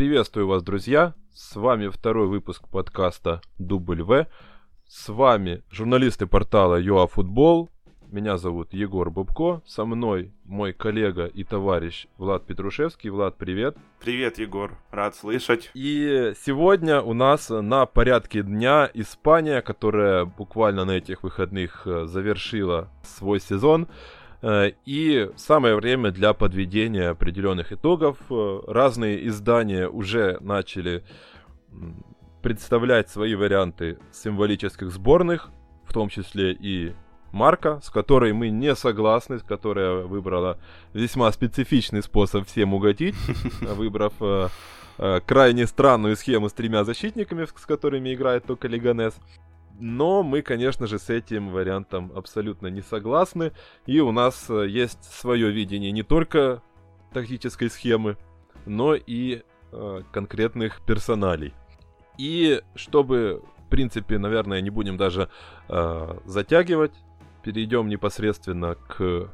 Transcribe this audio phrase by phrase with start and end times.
[0.00, 1.12] Приветствую вас, друзья!
[1.34, 4.26] С вами второй выпуск подкаста Дубль В.
[4.88, 7.68] С вами журналисты портала ЮАФутбол.
[8.10, 9.60] Меня зовут Егор Бубко.
[9.66, 13.10] Со мной мой коллега и товарищ Влад Петрушевский.
[13.10, 13.76] Влад, привет.
[14.02, 14.72] Привет, Егор.
[14.90, 15.70] Рад слышать.
[15.74, 22.88] И сегодня у нас на порядке дня Испания, которая буквально на этих выходных э, завершила
[23.04, 23.86] свой сезон.
[24.42, 28.18] Э, и самое время для подведения определенных итогов.
[28.30, 31.04] Э, разные издания уже начали
[32.42, 35.50] представлять свои варианты символических сборных,
[35.84, 36.94] в том числе и
[37.32, 40.58] Марка, с которой мы не согласны, с которой выбрала
[40.94, 43.14] весьма специфичный способ всем угодить,
[43.60, 44.48] выбрав э,
[45.26, 49.14] крайне странную схему с тремя защитниками, с которыми играет только Лиганес.
[49.80, 53.52] Но мы, конечно же, с этим вариантом абсолютно не согласны.
[53.86, 56.62] И у нас э, есть свое видение не только
[57.14, 58.18] тактической схемы,
[58.66, 61.54] но и э, конкретных персоналей.
[62.18, 65.30] И чтобы, в принципе, наверное, не будем даже
[65.68, 66.92] э, затягивать,
[67.42, 69.32] перейдем непосредственно к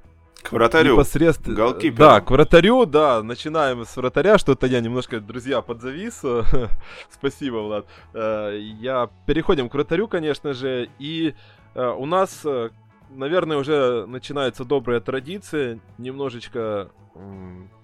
[0.48, 0.94] к вратарю.
[0.94, 1.56] Непосредственно.
[1.56, 1.96] Голкиперу.
[1.96, 3.22] Да, к вратарю, да.
[3.22, 4.38] Начинаем с вратаря.
[4.38, 6.22] Что-то я немножко, друзья, подзавис.
[7.10, 7.86] Спасибо, Влад.
[8.14, 10.88] Э, я переходим к вратарю, конечно же.
[10.98, 11.34] И
[11.74, 12.70] э, у нас, э,
[13.10, 15.80] наверное, уже начинается добрая традиция.
[15.98, 16.90] Немножечко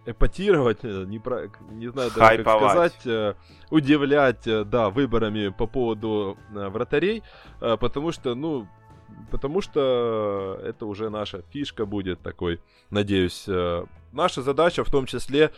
[0.05, 3.37] эпатировать, не, про, не знаю даже как сказать,
[3.71, 7.23] удивлять, да, выборами по поводу вратарей,
[7.61, 8.69] потому что, ну,
[9.31, 12.61] потому что это уже наша фишка будет такой,
[12.91, 13.45] надеюсь.
[13.47, 15.51] Э, наша задача в том числе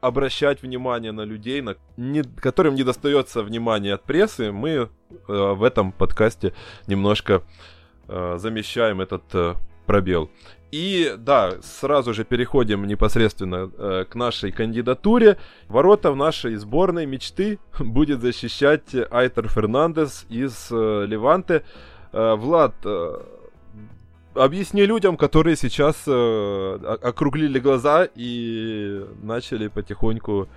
[0.00, 4.52] обращать внимание на людей, на, не, которым не достается внимания от прессы.
[4.52, 4.88] Мы э,
[5.28, 6.52] в этом подкасте
[6.86, 7.42] немножко
[8.06, 9.54] э, замещаем этот э,
[9.86, 10.30] пробел.
[10.70, 15.38] И да, сразу же переходим непосредственно э, к нашей кандидатуре.
[15.66, 21.64] Ворота в нашей сборной мечты будет защищать Айтер Фернандес из э, Леванте.
[22.12, 23.20] Влад, э,
[24.34, 30.48] объясни людям, которые сейчас э, округлили глаза и начали потихоньку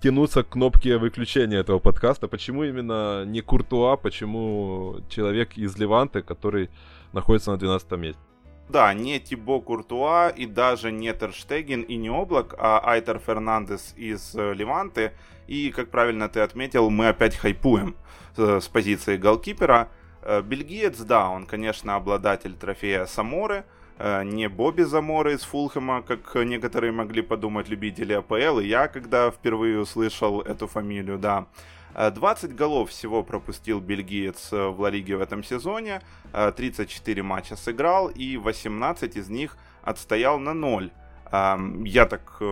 [0.00, 2.28] тянуться к кнопке выключения этого подкаста.
[2.28, 6.70] Почему именно не Куртуа, почему человек из Леванты, который
[7.12, 8.22] находится на 12 месте?
[8.70, 14.34] Да, не Тибо Куртуа и даже не Терштеген и не Облак, а Айтер Фернандес из
[14.34, 15.12] Леванты.
[15.46, 17.96] И, как правильно ты отметил, мы опять хайпуем
[18.36, 19.88] с позиции голкипера.
[20.28, 23.64] Э, бельгиец, да, он, конечно, обладатель трофея Саморы,
[23.98, 29.30] э, не Бобби Заморы из Фулхэма, как некоторые могли подумать любители АПЛ, и я, когда
[29.30, 31.46] впервые услышал эту фамилию, да.
[31.94, 36.02] 20 э, голов всего пропустил бельгиец в Ла Лиге в этом сезоне,
[36.32, 40.90] 34 матча сыграл, и 18 из них отстоял на 0.
[41.32, 42.42] Эм, я так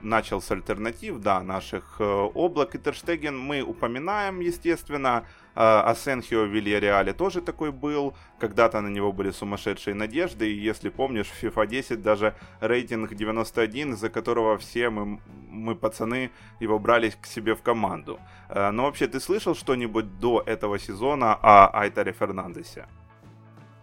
[0.00, 7.40] начал с альтернатив, да, наших облак и Терштеген мы упоминаем, естественно, Асенхио в Вильяреале тоже
[7.40, 8.14] такой был.
[8.38, 10.52] Когда-то на него были сумасшедшие надежды.
[10.52, 16.30] И если помнишь, в FIFA 10 даже рейтинг 91, из-за которого все мы, мы, пацаны,
[16.60, 18.18] его брали к себе в команду.
[18.48, 22.86] А, но вообще, ты слышал что-нибудь до этого сезона о Айтаре Фернандесе?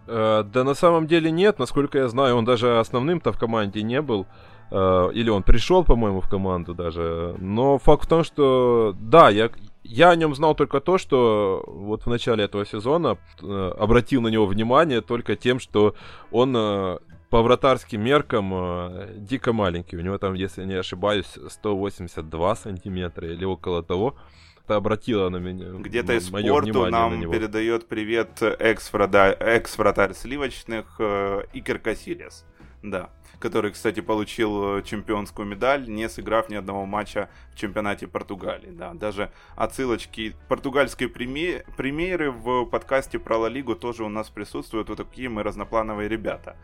[0.08, 4.02] Э, да на самом деле нет, насколько я знаю, он даже основным-то в команде не
[4.02, 4.28] был.
[4.72, 7.36] Э, или он пришел, по-моему, в команду даже.
[7.40, 9.50] Но факт в том, что да, я,
[9.92, 14.30] я о нем знал только то, что вот в начале этого сезона э, обратил на
[14.30, 15.96] него внимание только тем, что
[16.32, 19.98] он э, по вратарским меркам э, дико маленький.
[19.98, 24.16] У него там, если не ошибаюсь, 182 сантиметра или около того.
[24.64, 31.44] Это обратило на меня Где-то из спорту нам на передает привет экс-вратарь, экс-вратарь сливочных э,
[31.54, 32.46] Икер Касилес.
[32.82, 33.10] Да
[33.42, 38.72] который, кстати, получил э, чемпионскую медаль, не сыграв ни одного матча в чемпионате Португалии.
[38.72, 38.94] Да.
[38.94, 44.90] Даже отсылочки португальской премьеры в подкасте про Ла Лигу тоже у нас присутствуют.
[44.90, 46.56] Вот такие мы разноплановые ребята.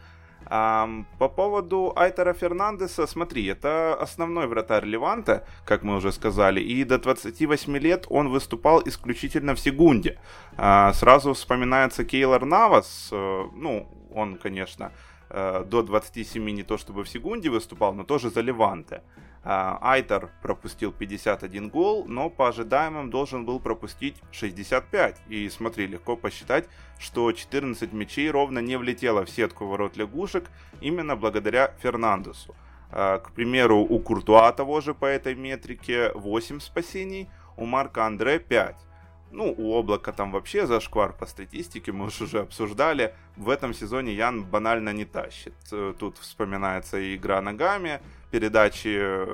[0.49, 6.99] По поводу Айтера Фернандеса, смотри, это основной вратарь Леванта, как мы уже сказали, и до
[6.99, 10.17] 28 лет он выступал исключительно в Сегунде.
[10.55, 14.93] А, сразу вспоминается Кейлор Навас, э, ну, он, конечно,
[15.29, 19.01] э, до 27 не то чтобы в секунде выступал, но тоже за Леванте.
[19.43, 25.21] Э, Айтер пропустил 51 гол, но по ожидаемым должен был пропустить 65.
[25.29, 26.67] И смотри, легко посчитать,
[26.99, 30.49] что 14 мячей ровно не влетело в сетку ворот лягушек
[30.81, 32.55] именно благодаря Фернандесу.
[32.91, 38.39] Э, к примеру, у Куртуа того же по этой метрике 8 спасений, у Марка Андре
[38.39, 38.86] 5.
[39.31, 43.13] Ну, у облака там вообще зашквар по статистике, мы уже обсуждали.
[43.35, 45.55] В этом сезоне Ян банально не тащит.
[45.71, 47.99] Э, тут вспоминается и игра ногами,
[48.31, 49.25] передачи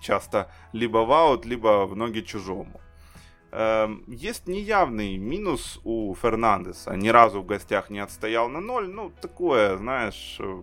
[0.00, 2.80] часто либо в аут, либо в ноги чужому.
[3.52, 6.94] Эм, есть неявный минус у Фернандеса.
[6.94, 8.88] Ни разу в гостях не отстоял на ноль.
[8.88, 10.62] Ну, такое, знаешь, э,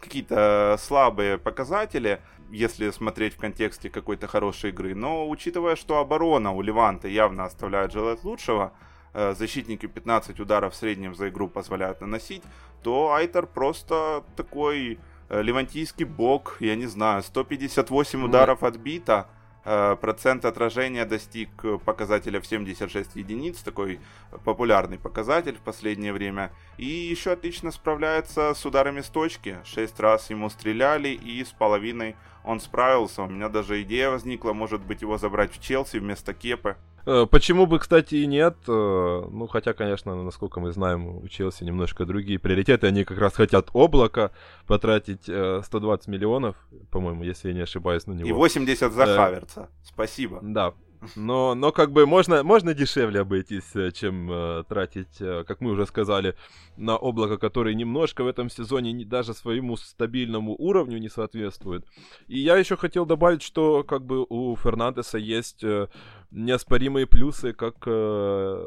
[0.00, 4.94] какие-то слабые показатели, если смотреть в контексте какой-то хорошей игры.
[4.94, 8.72] Но учитывая, что оборона у Леванта явно оставляет желать лучшего,
[9.12, 12.42] э, защитники 15 ударов в среднем за игру позволяют наносить,
[12.82, 14.98] то Айтер просто такой
[15.28, 19.28] э, левантийский бог, я не знаю, 158 ударов отбито,
[19.64, 21.48] Э, процент отражения достиг
[21.84, 23.98] показателя в 76 единиц, такой
[24.44, 26.52] популярный показатель в последнее время.
[26.76, 29.58] И еще отлично справляется с ударами с точки.
[29.64, 33.22] Шесть раз ему стреляли и с половиной он справился.
[33.22, 36.76] У меня даже идея возникла, может быть, его забрать в Челси вместо Кепы.
[37.06, 38.56] Э, почему бы, кстати, и нет?
[38.68, 42.86] Э, ну, хотя, конечно, насколько мы знаем, у Челси немножко другие приоритеты.
[42.86, 44.30] Они как раз хотят облако
[44.66, 46.56] потратить 120 миллионов,
[46.90, 48.28] по-моему, если я не ошибаюсь, на него.
[48.28, 49.68] И 80 за Хаверца.
[49.82, 50.38] Спасибо.
[50.42, 50.74] Да,
[51.16, 55.72] но, но как бы можно, можно дешевле обойтись, э, чем э, тратить, э, как мы
[55.72, 56.34] уже сказали,
[56.76, 61.84] на облако, которое немножко в этом сезоне не, даже своему стабильному уровню не соответствует.
[62.26, 65.88] И я еще хотел добавить, что как бы у Фернандеса есть э,
[66.30, 68.66] неоспоримые плюсы, как э,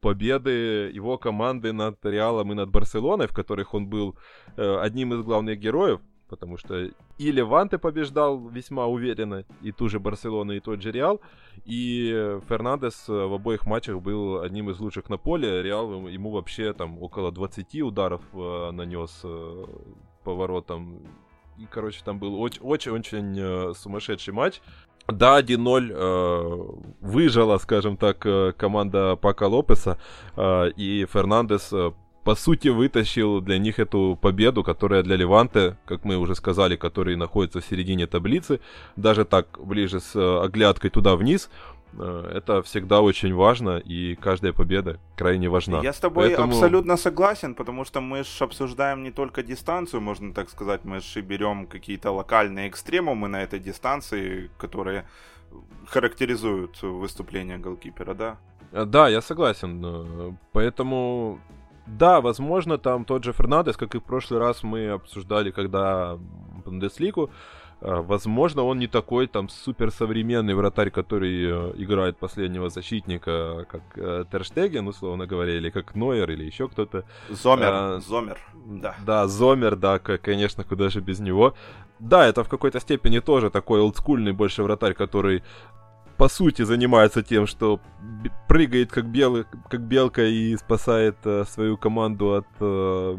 [0.00, 4.16] победы его команды над Реалом и над Барселоной, в которых он был
[4.56, 6.00] э, одним из главных героев
[6.32, 6.88] потому что
[7.18, 11.20] и Леванте побеждал весьма уверенно, и ту же Барселону, и тот же Реал,
[11.66, 17.02] и Фернандес в обоих матчах был одним из лучших на поле, Реал ему вообще там
[17.02, 19.64] около 20 ударов э, нанес э,
[20.24, 21.02] поворотом,
[21.58, 24.62] и, короче, там был очень-очень э, сумасшедший матч.
[25.06, 29.98] Да, 1-0 э, выжила, скажем так, э, команда Пака Лопеса,
[30.34, 31.92] э, и Фернандес э,
[32.24, 37.16] по сути, вытащил для них эту победу, которая для Леванте, как мы уже сказали, который
[37.16, 38.60] находится в середине таблицы,
[38.96, 41.50] даже так ближе с э, оглядкой туда вниз,
[41.94, 45.80] э, это всегда очень важно, и каждая победа крайне важна.
[45.82, 46.52] Я с тобой Поэтому...
[46.52, 51.22] абсолютно согласен, потому что мы же обсуждаем не только дистанцию, можно так сказать, мы же
[51.22, 55.06] берем какие-то локальные экстремумы на этой дистанции, которые
[55.88, 58.36] характеризуют выступление голкипера, да?
[58.70, 60.38] Э, да, я согласен.
[60.52, 61.40] Поэтому
[61.86, 66.16] да, возможно, там тот же Фернандес, как и в прошлый раз мы обсуждали, когда
[66.64, 67.30] Бундеслигу,
[67.80, 74.24] э, возможно, он не такой там суперсовременный вратарь, который э, играет последнего защитника, как э,
[74.30, 77.04] Терштеген, условно говоря, или как Нойер, или еще кто-то.
[77.28, 78.94] Зомер, а, Зомер, да.
[79.04, 81.54] Да, Зомер, да, конечно, куда же без него.
[81.98, 85.42] Да, это в какой-то степени тоже такой олдскульный больше вратарь, который
[86.22, 87.80] по сути занимается тем, что
[88.46, 93.16] прыгает как, белый, как белка и спасает э, свою команду от э,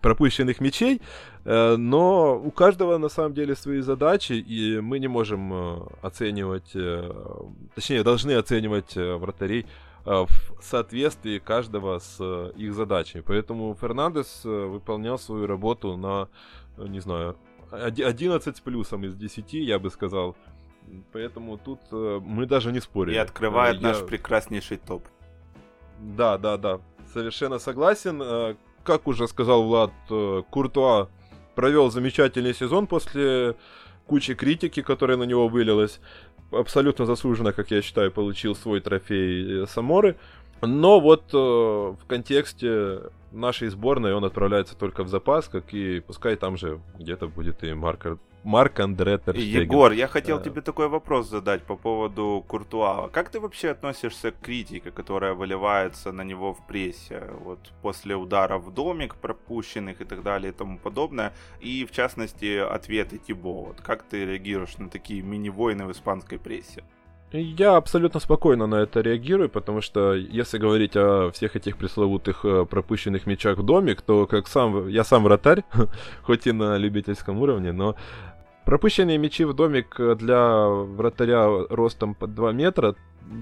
[0.00, 1.00] пропущенных мячей,
[1.44, 6.72] э, но у каждого на самом деле свои задачи, и мы не можем э, оценивать,
[6.74, 7.12] э,
[7.76, 9.66] точнее должны оценивать э, вратарей
[10.04, 13.20] э, в соответствии каждого с э, их задачей.
[13.20, 16.28] Поэтому Фернандес э, выполнял свою работу на,
[16.78, 17.36] не знаю,
[17.70, 20.34] 11 с плюсом из 10, я бы сказал.
[21.12, 23.14] Поэтому тут э, мы даже не спорим.
[23.14, 25.04] И открывает э, наш прекраснейший топ.
[25.98, 26.80] Да, да, да.
[27.12, 28.20] Совершенно согласен.
[28.22, 28.54] Э,
[28.84, 29.92] как уже сказал Влад,
[30.50, 31.08] Куртуа
[31.54, 33.56] провел замечательный сезон после
[34.06, 36.00] кучи критики, которая на него вылилась.
[36.50, 40.16] Абсолютно заслуженно, как я считаю, получил свой трофей Саморы.
[40.62, 43.00] Но вот э, в контексте
[43.32, 47.72] нашей сборной он отправляется только в запас, как и пускай там же где-то будет и
[47.72, 49.62] Марк, Марк Андре Терштеген.
[49.62, 50.42] Егор, я хотел а...
[50.42, 53.08] тебе такой вопрос задать по поводу Куртуа.
[53.08, 57.22] Как ты вообще относишься к критике, которая выливается на него в прессе?
[57.40, 61.32] Вот после удара в домик пропущенных и так далее и тому подобное.
[61.60, 63.48] И в частности ответы Тибо.
[63.48, 66.82] Вот как ты реагируешь на такие мини-войны в испанской прессе?
[67.32, 72.66] Я абсолютно спокойно на это реагирую, потому что если говорить о всех этих пресловутых э,
[72.66, 75.62] пропущенных мячах в домик, то как сам я сам вратарь,
[76.22, 77.94] хоть и на любительском уровне, но
[78.64, 82.94] пропущенные мячи в домик для вратаря ростом под 2 метра,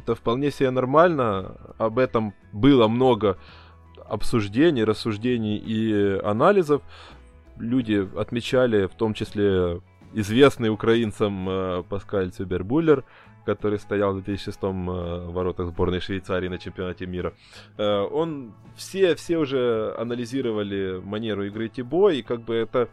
[0.03, 1.57] это вполне себе нормально.
[1.79, 3.39] Об этом было много
[4.09, 6.83] обсуждений, рассуждений и анализов.
[7.59, 9.81] Люди отмечали, в том числе
[10.15, 13.05] известный украинцам э, Паскаль Цюбербуллер,
[13.45, 14.67] который стоял в 2006 э,
[15.31, 17.35] воротах сборной Швейцарии на чемпионате мира.
[17.77, 22.89] Э, он все, все уже анализировали манеру игры Тибо, и как бы это э,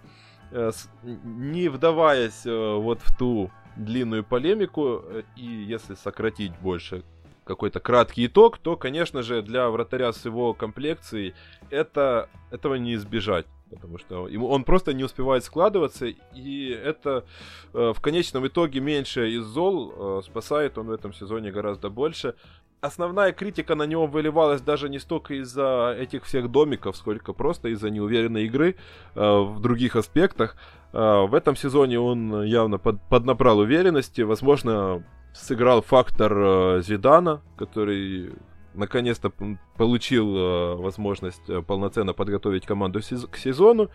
[1.23, 7.03] не вдаваясь э, вот в ту длинную полемику, э, и если сократить больше
[7.45, 11.35] какой-то краткий итог, то, конечно же, для вратаря с его комплекцией
[11.69, 13.45] это, этого не избежать.
[13.69, 17.25] потому что ему, он просто не успевает складываться, и это
[17.73, 22.35] э, в конечном итоге меньше из зол, э, спасает он в этом сезоне гораздо больше.
[22.81, 27.89] Основная критика на него выливалась даже не столько из-за этих всех домиков, сколько просто из-за
[27.89, 28.75] неуверенной игры
[29.15, 30.55] э, в других аспектах.
[30.93, 35.03] Э, в этом сезоне он явно под, поднабрал уверенности, возможно,
[35.33, 38.33] сыграл фактор э, Зидана, который
[38.75, 39.31] наконец-то
[39.77, 43.89] получил э, возможность э, полноценно подготовить команду к сезону.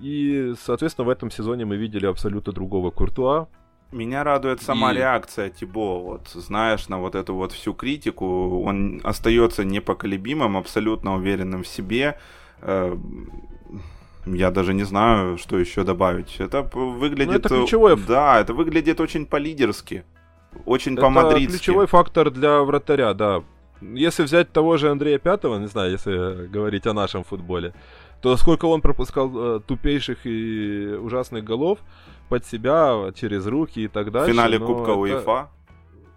[0.00, 3.48] И, соответственно, в этом сезоне мы видели абсолютно другого Куртуа.
[3.92, 4.96] Меня радует сама и...
[4.96, 8.62] реакция Тибо, вот знаешь, на вот эту вот всю критику.
[8.64, 12.18] Он остается непоколебимым, абсолютно уверенным в себе.
[12.60, 12.96] Э,
[14.26, 16.36] я даже не знаю, что еще добавить.
[16.40, 17.26] Это выглядит...
[17.26, 17.96] Ну, это ключевой...
[17.96, 20.04] Да, это выглядит очень по-лидерски.
[20.66, 21.44] Очень по-мадридски.
[21.44, 23.42] Это ключевой фактор для вратаря, да
[23.92, 27.74] если взять того же Андрея Пятого, не знаю, если говорить о нашем футболе,
[28.20, 31.78] то сколько он пропускал э, тупейших и ужасных голов
[32.28, 34.32] под себя, через руки и так далее.
[34.32, 34.94] В финале Кубка это...
[34.94, 35.48] УЕФА.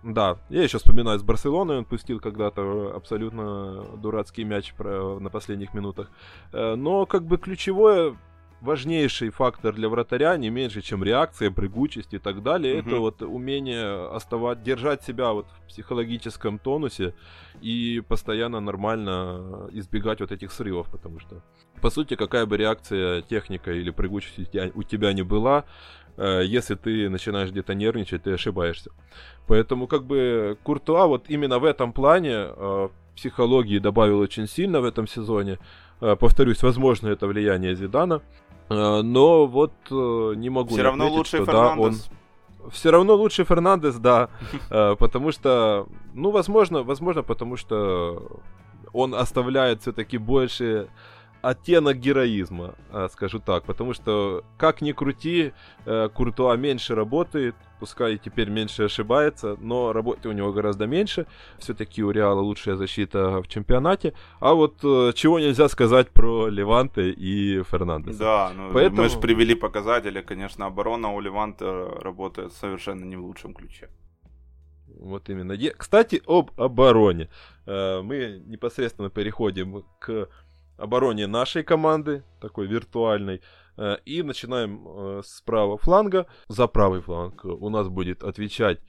[0.03, 6.09] Да, я еще вспоминаю с Барселоной, он пустил когда-то абсолютно дурацкий мяч на последних минутах.
[6.53, 8.15] Э, но как бы ключевое
[8.61, 12.87] важнейший фактор для вратаря, не меньше, чем реакция, прыгучесть и так далее, угу.
[12.87, 17.13] это вот умение оставать, держать себя вот в психологическом тонусе
[17.61, 21.43] и постоянно нормально избегать вот этих срывов, потому что,
[21.81, 25.65] по сути, какая бы реакция техника или прыгучесть у тебя, не была,
[26.17, 28.91] если ты начинаешь где-то нервничать, ты ошибаешься.
[29.47, 34.85] Поэтому как бы Куртуа вот именно в этом плане э, психологии добавил очень сильно в
[34.85, 35.57] этом сезоне.
[36.01, 38.21] Э, повторюсь, возможно, это влияние Зидана.
[38.69, 42.07] Э, но вот э, не могу Все равно отметить, лучше что, Фернандес.
[42.07, 42.71] Да, он...
[42.71, 44.29] Все равно лучше Фернандес, да.
[44.69, 48.41] Э, потому что, ну, возможно, возможно, потому что
[48.93, 50.89] он оставляет все-таки больше
[51.49, 52.75] оттенок героизма,
[53.09, 53.63] скажу так.
[53.63, 55.53] Потому что, как ни крути,
[56.13, 61.25] Куртуа меньше работает, пускай теперь меньше ошибается, но работы у него гораздо меньше.
[61.59, 64.13] Все-таки у Реала лучшая защита в чемпионате.
[64.39, 68.19] А вот э, чего нельзя сказать про Леванте и Фернандеса.
[68.19, 69.03] Да, ну, Поэтому...
[69.03, 73.89] мы же привели показатели, конечно, оборона у Леванта работает совершенно не в лучшем ключе.
[74.99, 75.55] Вот именно.
[75.77, 77.29] Кстати, об обороне.
[77.65, 80.29] Э, мы непосредственно переходим к
[80.77, 83.41] обороне нашей команды, такой виртуальной.
[83.77, 86.25] Э, и начинаем э, с правого фланга.
[86.47, 88.79] За правый фланг у нас будет отвечать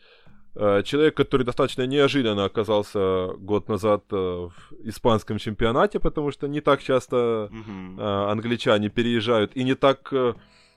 [0.55, 4.53] э, человек, который достаточно неожиданно оказался год назад в
[4.85, 7.51] испанском чемпионате, потому что не так часто
[7.99, 10.13] англичане переезжают и не так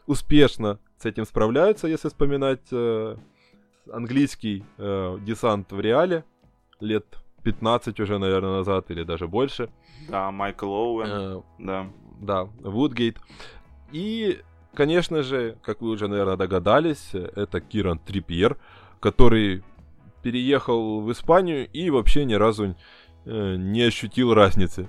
[0.08, 2.68] успешно с этим справляются, если вспоминать
[3.91, 6.24] английский десант в Реале
[6.80, 7.06] лет
[7.44, 9.70] 15 уже, наверное, назад или даже больше.
[10.10, 11.88] Да, Майкл Оуэн, э, да.
[12.20, 13.18] Да, Вудгейт.
[13.92, 14.40] И,
[14.74, 18.58] конечно же, как вы уже, наверное, догадались, это Киран Трипьер,
[19.00, 19.64] который
[20.22, 22.76] переехал в Испанию и вообще ни разу
[23.26, 24.88] э, не ощутил разницы.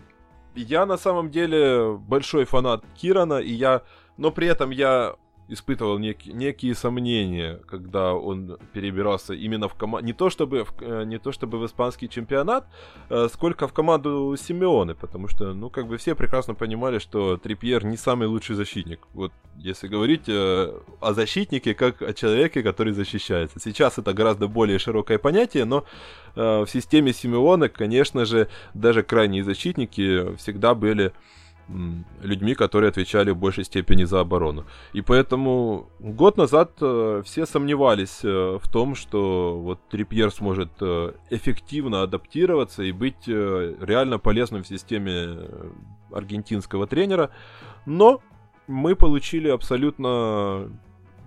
[0.55, 3.83] Я на самом деле большой фанат Кирана, и я,
[4.19, 5.15] но при этом я
[5.49, 11.19] испытывал нек- некие сомнения, когда он перебирался именно в команду, не то чтобы э, не
[11.19, 12.67] то чтобы в испанский чемпионат,
[13.11, 17.85] э, сколько в команду Симеоны, потому что, ну, как бы все прекрасно понимали, что Трипьер
[17.85, 19.01] не самый лучший защитник.
[19.13, 23.61] Вот если говорить э, о защитнике как о человеке, который защищается.
[23.61, 25.85] Сейчас это гораздо более широкое понятие, но
[26.35, 31.13] в системе Симеона, конечно же, даже крайние защитники всегда были
[32.23, 34.65] людьми, которые отвечали в большей степени за оборону.
[34.93, 41.13] И поэтому год назад э, все сомневались э, в том, что вот Трипьер сможет э,
[41.31, 45.49] эффективно адаптироваться и быть реально полезным в системе
[46.13, 47.31] аргентинского тренера.
[47.87, 48.21] Но
[48.67, 50.71] мы получили абсолютно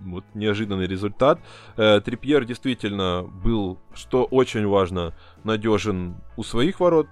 [0.00, 1.40] вот неожиданный результат.
[1.76, 7.08] Трипьер действительно был, что очень важно, надежен у своих ворот,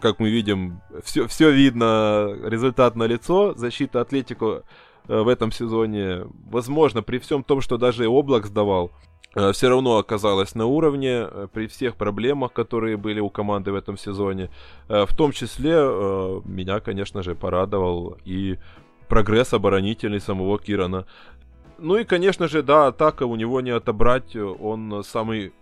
[0.00, 3.54] как мы видим, все, все видно, результат на лицо.
[3.54, 4.62] Защита Атлетико
[5.08, 8.90] э, в этом сезоне, возможно, при всем том, что даже Облак сдавал,
[9.34, 13.74] э, все равно оказалась на уровне э, при всех проблемах, которые были у команды в
[13.74, 14.50] этом сезоне.
[14.88, 15.74] В том числе
[16.44, 18.58] меня, конечно же, порадовал и
[19.08, 21.06] прогресс оборонительный самого Кирана.
[21.78, 24.34] Ну и, конечно же, да, атака у него не отобрать.
[24.34, 25.52] Он самый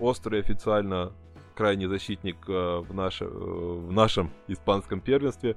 [0.00, 1.12] острый официально
[1.60, 5.56] крайний защитник э, в, наше, э, в нашем испанском первенстве.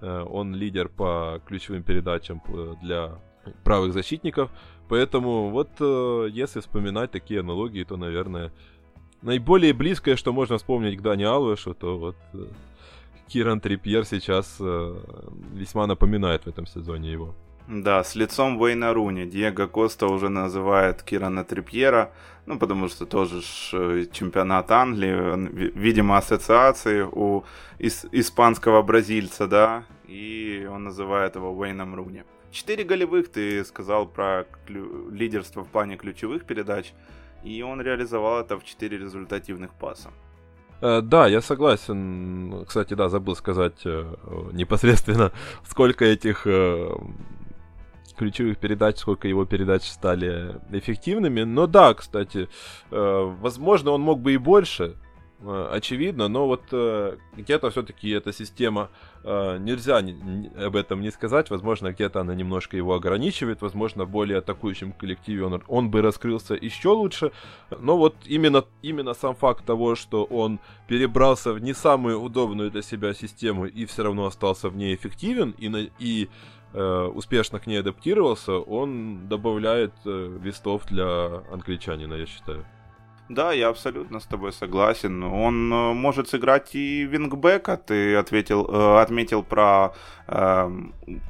[0.00, 2.42] Э, он лидер по ключевым передачам
[2.82, 3.20] для
[3.62, 4.50] правых защитников.
[4.88, 5.70] Поэтому вот
[6.34, 8.50] если вспоминать такие аналогии, то, наверное,
[9.22, 12.16] наиболее близкое, что можно вспомнить к Дани Алвешу, то вот
[13.28, 14.60] Киран Трипьер сейчас
[15.54, 17.34] весьма напоминает в этом сезоне его.
[17.68, 19.26] Да, с лицом Вейна Руни.
[19.26, 22.12] Диего Коста уже называет Кирана Трипьера,
[22.46, 23.42] ну, потому что тоже
[23.72, 27.42] э, чемпионат Англии, видимо, ассоциации у
[27.80, 32.22] ис- испанского бразильца, да, и он называет его Вейном Руни.
[32.52, 36.92] Четыре голевых ты сказал про клю- лидерство в плане ключевых передач,
[37.42, 40.10] и он реализовал это в четыре результативных паса.
[40.80, 42.64] Э, да, я согласен.
[42.64, 44.04] Кстати, да, забыл сказать э,
[44.52, 45.32] непосредственно,
[45.68, 46.46] сколько этих
[48.16, 51.42] ключевых передач, сколько его передач стали эффективными.
[51.42, 52.48] Но да, кстати,
[52.90, 54.96] э, возможно, он мог бы и больше,
[55.40, 58.90] э, очевидно, но вот э, где-то все-таки эта система,
[59.24, 59.96] нельзя
[60.64, 65.44] об этом не сказать, возможно, где-то она немножко его ограничивает, возможно, в более атакующем коллективе
[65.44, 67.32] он, он бы раскрылся еще лучше,
[67.76, 72.82] но вот именно, именно сам факт того, что он перебрался в не самую удобную для
[72.82, 76.28] себя систему и все равно остался в ней эффективен и, на, и
[76.72, 82.66] успешно к ней адаптировался, он добавляет э, вестов для англичанина, я считаю.
[83.28, 85.24] Да, я абсолютно с тобой согласен.
[85.24, 87.76] Он э, может сыграть и вингбека.
[87.76, 89.94] Ты ответил, э, отметил про
[90.28, 90.70] э,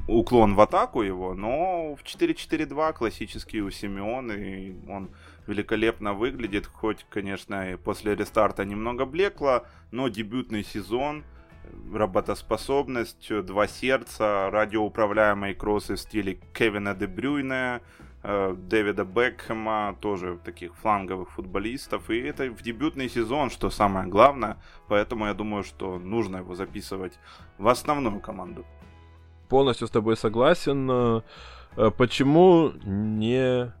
[0.07, 5.09] уклон в атаку его, но в 4-4-2 классический у Симеона, и он
[5.47, 11.23] великолепно выглядит, хоть, конечно, и после рестарта немного блекло, но дебютный сезон–
[11.93, 17.81] работоспособность, два сердца, радиоуправляемые кроссы в стиле Кевина Де Брюйна,
[18.23, 22.09] э, Дэвида Бекхэма, тоже таких фланговых футболистов.
[22.09, 24.57] И это в дебютный сезон, что самое главное.
[24.87, 27.19] Поэтому я думаю, что нужно его записывать
[27.57, 28.65] в основную команду.
[29.49, 30.89] Полностью с тобой согласен.
[30.89, 33.71] Э, почему не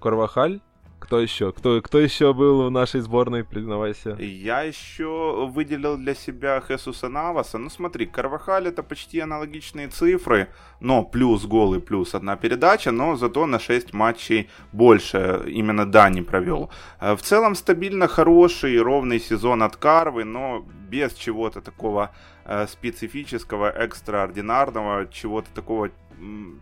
[0.00, 0.60] Карвахаль?
[1.06, 1.52] Кто еще?
[1.52, 4.16] Кто, кто еще был в нашей сборной, признавайся?
[4.18, 7.58] Я еще выделил для себя Хесуса Наваса.
[7.58, 10.48] Ну смотри, Карвахаль это почти аналогичные цифры,
[10.80, 16.22] но плюс гол и плюс одна передача, но зато на 6 матчей больше именно Дани
[16.22, 16.70] провел.
[17.00, 22.10] Э, в целом стабильно хороший ровный сезон от Карвы, но без чего-то такого
[22.44, 25.90] э, специфического, экстраординарного, чего-то такого,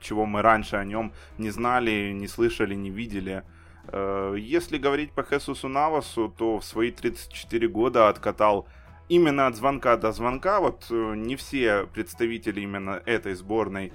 [0.03, 3.43] чего мы раньше о нем не знали, не слышали, не видели.
[3.89, 8.67] Э, если говорить по Хесусу Навасу, то в свои 34 года откатал
[9.09, 10.61] именно от звонка до звонка.
[10.61, 13.93] Вот э, не все представители именно этой сборной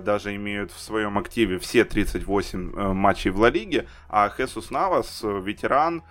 [0.00, 5.20] даже имеют в своем активе все 38 э, матчей в Ла Лиге, а Хесус Навас,
[5.22, 6.02] э, ветеран,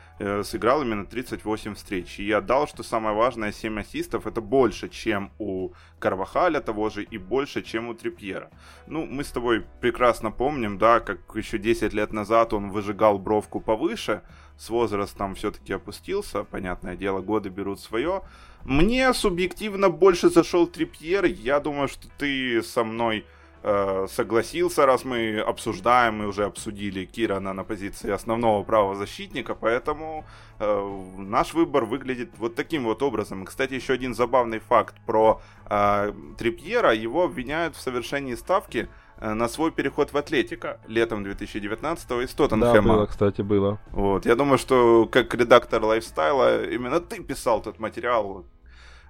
[0.43, 2.19] сыграл именно 38 встреч.
[2.19, 7.17] И отдал, что самое важное, 7 ассистов, это больше, чем у Карвахаля того же, и
[7.17, 8.49] больше, чем у Трипьера.
[8.88, 13.60] Ну, мы с тобой прекрасно помним, да, как еще 10 лет назад он выжигал бровку
[13.60, 14.21] повыше,
[14.58, 18.21] с возрастом все-таки опустился, понятное дело, годы берут свое.
[18.63, 23.25] Мне субъективно больше зашел Трипьер, я думаю, что ты со мной
[23.67, 30.23] Э, согласился, раз мы обсуждаем, мы уже обсудили Кирана на позиции основного правозащитника, поэтому
[30.60, 33.41] э, наш выбор выглядит вот таким вот образом.
[33.41, 36.93] И, кстати, еще один забавный факт про э, Трипьера.
[36.93, 42.88] Его обвиняют в совершении ставки э, на свой переход в Атлетика летом 2019 из Тоттенхэма.
[42.88, 43.80] Да, было, кстати, было.
[43.91, 48.45] Вот, я думаю, что как редактор лайфстайла именно ты писал тот материал,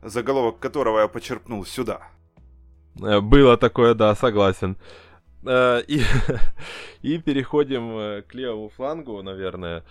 [0.02, 2.08] заголовок которого я почерпнул сюда.
[3.02, 4.78] Э, было такое, да, согласен.
[5.46, 6.02] Э, и,
[7.02, 9.84] и переходим э, к левому флангу, наверное.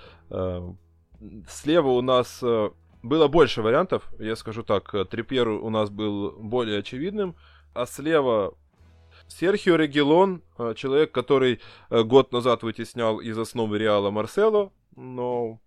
[1.49, 2.43] Слева у нас
[3.03, 4.91] было больше вариантов, я скажу так.
[5.09, 7.37] Трипьер у нас был более очевидным,
[7.73, 8.55] а слева
[9.29, 10.43] Серхио Регилон,
[10.77, 15.61] человек, который год назад вытеснял из основы Реала Марсело, но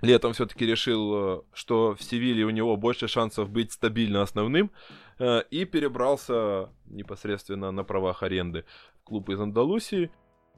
[0.00, 4.72] летом все-таки решил, что в Севиле у него больше шансов быть стабильно основным.
[5.18, 8.64] Э, и перебрался непосредственно на правах аренды
[9.00, 10.10] в клуб из Андалусии.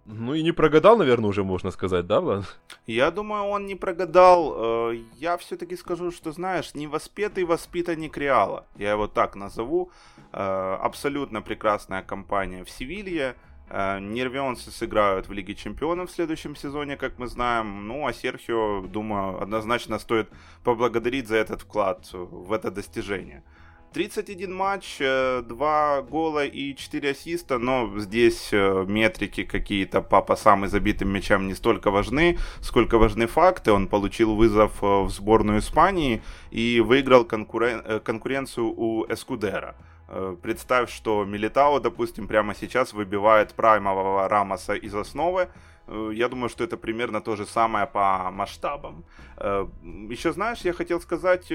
[0.04, 2.58] Ну и не прогадал, наверное, уже можно сказать, да, Влад?
[2.86, 4.90] Я думаю, он не прогадал.
[4.90, 8.66] Э, я все-таки скажу, что, знаешь, невоспетый воспитанник Реала.
[8.76, 9.92] Я его так назову.
[10.32, 13.36] Э, абсолютно прекрасная компания в Севилье.
[13.70, 17.86] Нервионцы сыграют в Лиге Чемпионов в следующем сезоне, как мы знаем.
[17.86, 20.30] Ну, а Серхио, думаю, однозначно стоит
[20.64, 23.44] поблагодарить за этот вклад в это достижение.
[23.92, 31.08] 31 матч, 2 гола и 4 ассиста, но здесь э, метрики какие-то по, самым забитым
[31.08, 33.72] мячам не столько важны, сколько важны факты.
[33.72, 37.82] Он получил вызов э, в сборную Испании и выиграл конкурен...
[37.84, 39.74] Э, конкуренцию у Эскудера.
[40.08, 45.48] Э, представь, что Милитао, допустим, прямо сейчас выбивает праймового Рамоса из основы.
[45.88, 49.04] Э, я думаю, что это примерно то же самое по масштабам.
[49.36, 49.66] Э,
[50.10, 51.52] Еще знаешь, я хотел сказать,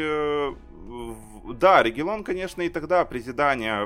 [1.53, 3.19] да, Регелон, конечно, и тогда при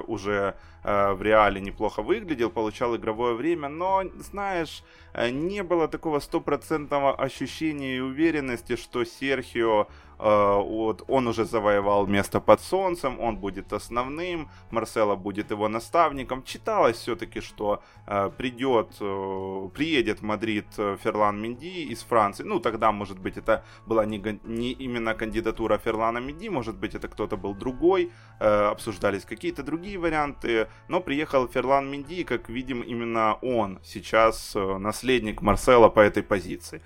[0.08, 4.84] уже в реале неплохо выглядел, получал игровое время, но, знаешь,
[5.32, 12.40] не было такого стопроцентного ощущения и уверенности, что Серхио Э, вот, он уже завоевал место
[12.40, 16.44] под солнцем, он будет основным, Марсело будет его наставником.
[16.44, 22.44] Читалось все-таки, что э, придет, э, приедет в Мадрид э, Ферлан Менди из Франции.
[22.44, 27.08] Ну, тогда, может быть, это была не, не именно кандидатура Ферлана Менди, может быть, это
[27.08, 33.38] кто-то был другой, э, обсуждались какие-то другие варианты, но приехал Ферлан Менди, как видим, именно
[33.42, 36.82] он сейчас э, наследник Марсела по этой позиции.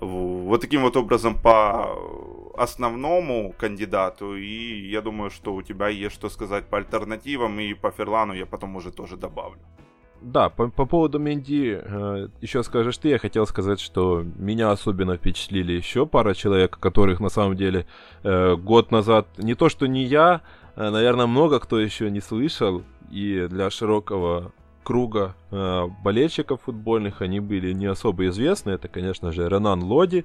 [0.00, 1.96] Вот таким вот образом по
[2.56, 7.90] основному кандидату, и я думаю, что у тебя есть что сказать по альтернативам, и по
[7.90, 9.60] Ферлану я потом уже тоже добавлю.
[10.22, 15.16] Да, по, по поводу Менди, э, еще скажешь ты, я хотел сказать, что меня особенно
[15.16, 17.86] впечатлили еще пара человек, которых на самом деле
[18.22, 20.40] э, год назад, не то что не я,
[20.74, 24.52] э, наверное, много кто еще не слышал, и для широкого
[24.86, 28.70] круга э, болельщиков футбольных, они были не особо известны.
[28.70, 30.24] Это, конечно же, Ренан Лоди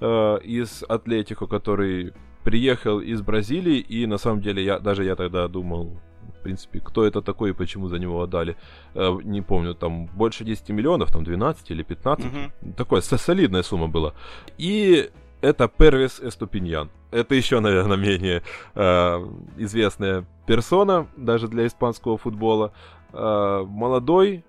[0.00, 2.12] э, из Атлетико, который
[2.44, 5.96] приехал из Бразилии, и на самом деле я даже я тогда думал,
[6.38, 8.56] в принципе, кто это такой и почему за него отдали.
[8.94, 12.26] Э, не помню, там больше 10 миллионов, там 12 или 15.
[12.26, 12.74] Mm-hmm.
[12.76, 14.12] Такое солидная сумма была.
[14.58, 16.90] И это Первис Эступиньян.
[17.10, 18.42] Это еще, наверное, менее
[18.74, 19.26] э,
[19.58, 22.72] известная персона даже для испанского футбола.
[23.12, 24.44] Э, молодой,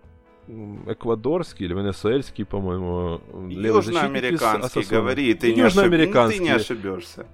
[0.48, 6.40] эквадорский или венесуэльский, по-моему, Южноамериканский, говори, ты, не Южноамериканский.
[6.40, 7.26] ты не ошибешься.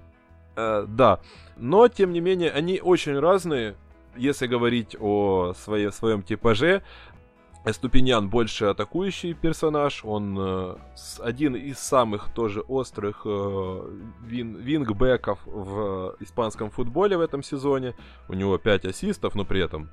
[0.56, 1.20] Э, да,
[1.56, 3.76] но, тем не менее, они очень разные,
[4.16, 6.82] если говорить о своей, своем типаже.
[7.72, 10.76] Ступинян больше атакующий персонаж, он э,
[11.18, 17.94] один из самых тоже острых э, вин, вингбеков в испанском футболе в этом сезоне.
[18.28, 19.90] У него 5 ассистов, но при этом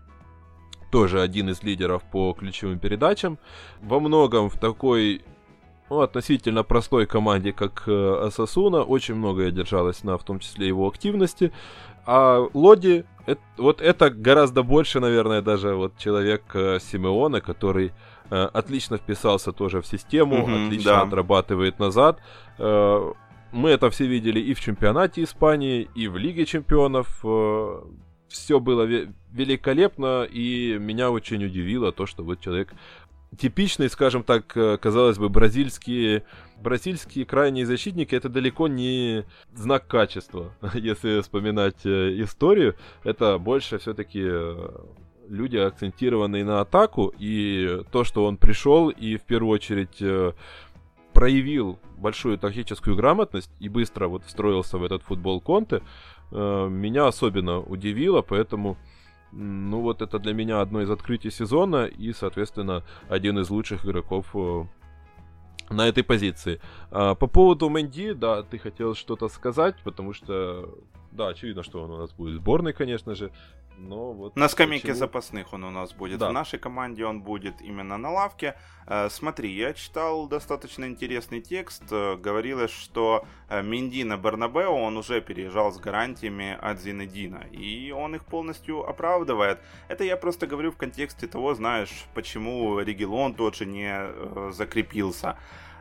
[0.92, 3.38] тоже один из лидеров по ключевым передачам.
[3.82, 5.24] Во многом в такой
[5.90, 10.88] ну, относительно простой команде, как э, Асасуна, очень многое держалось на, в том числе, его
[10.88, 11.52] активности.
[12.06, 17.92] А Лоди, это, вот это гораздо больше, наверное, даже вот человек э, Симеона, который
[18.30, 21.02] э, отлично вписался тоже в систему, mm-hmm, отлично да.
[21.02, 22.22] отрабатывает назад.
[22.58, 23.12] Э,
[23.52, 27.20] мы это все видели и в чемпионате Испании, и в Лиге чемпионов.
[27.24, 27.82] Э,
[28.28, 28.88] все было
[29.32, 32.74] великолепно, и меня очень удивило то, что вот человек
[33.38, 36.24] типичный, скажем так, э, казалось бы, бразильские,
[36.62, 42.76] бразильские крайние защитники это далеко не знак качества, если вспоминать э, историю.
[43.04, 44.70] Это больше все-таки э,
[45.28, 50.02] люди, акцентированные на атаку, и то, что он пришел и в первую очередь
[51.12, 55.82] проявил большую тактическую грамотность и быстро вот встроился в этот футбол Конте,
[56.32, 58.78] меня особенно удивило, поэтому
[59.32, 64.28] ну вот это для меня одно из открытий сезона и, соответственно, один из лучших игроков
[64.34, 64.66] э,
[65.70, 66.60] на этой позиции.
[66.92, 70.74] А, по поводу Мэнди, да, ты хотел что-то сказать, потому что,
[71.18, 73.32] да, очевидно, что он у нас будет сборной, конечно же.
[73.78, 75.00] Но вот на скамейке почему...
[75.00, 76.20] запасных он у нас будет.
[76.20, 76.30] Да.
[76.30, 78.56] В нашей команде он будет именно на лавке.
[78.88, 81.84] Э, смотри, я читал достаточно интересный текст.
[81.92, 87.46] Э, говорилось, что э, Минди на Бернабео он уже переезжал с гарантиями от Зинедина.
[87.52, 89.60] И он их полностью оправдывает.
[89.90, 95.38] Это я просто говорю в контексте того, знаешь, почему Регелон тот же не закрепился.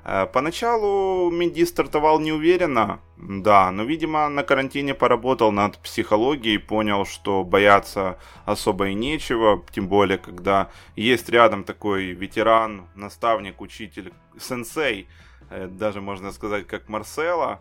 [0.08, 7.42] Э, поначалу Минди стартовал неуверенно, да, но, видимо, на карантине поработал над психологией, понял, что
[7.42, 15.08] бояться особо и нечего, тем более, когда есть рядом такой ветеран, наставник, учитель, сенсей,
[15.50, 17.60] э, даже можно сказать, как Марсела.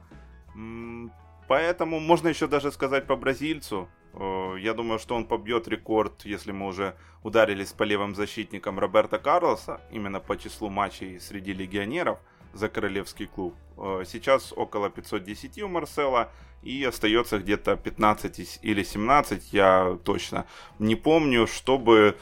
[1.47, 3.89] Поэтому можно еще даже сказать по бразильцу.
[4.13, 9.17] Э, я думаю, что он побьет рекорд, если мы уже ударились по левым защитникам Роберта
[9.17, 12.19] Карлоса, именно по числу матчей среди легионеров–
[12.55, 13.53] за королевский клуб.
[13.77, 16.31] Э, сейчас около 510 у Марсела
[16.63, 20.45] и остается где-то 15 или 17, я точно
[20.79, 22.17] не помню, чтобы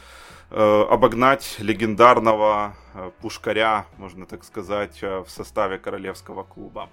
[0.50, 6.90] э, обогнать легендарного э, пушкаря, можно так сказать, в составе королевского клуба.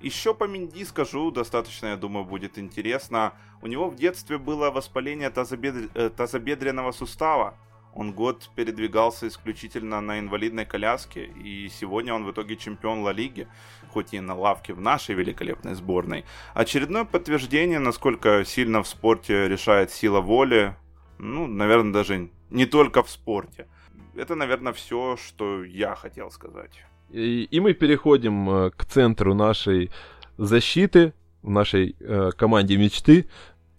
[0.00, 3.32] Еще по Минди скажу, достаточно, я думаю, будет интересно.
[3.60, 6.10] У него в детстве было воспаление тазобедр...
[6.10, 7.54] тазобедренного сустава.
[7.94, 13.46] Он год передвигался исключительно на инвалидной коляске, и сегодня он в итоге чемпион Ла Лиги,
[13.88, 16.24] хоть и на лавке в нашей великолепной сборной.
[16.54, 20.76] Очередное подтверждение, насколько сильно в спорте решает сила воли,
[21.18, 23.68] Ну, наверное, даже не только в спорте.
[24.16, 26.84] Это, наверное, все, что я хотел сказать.
[27.10, 29.90] И, и мы переходим э, к центру нашей
[30.38, 33.28] защиты, в нашей э, команде мечты.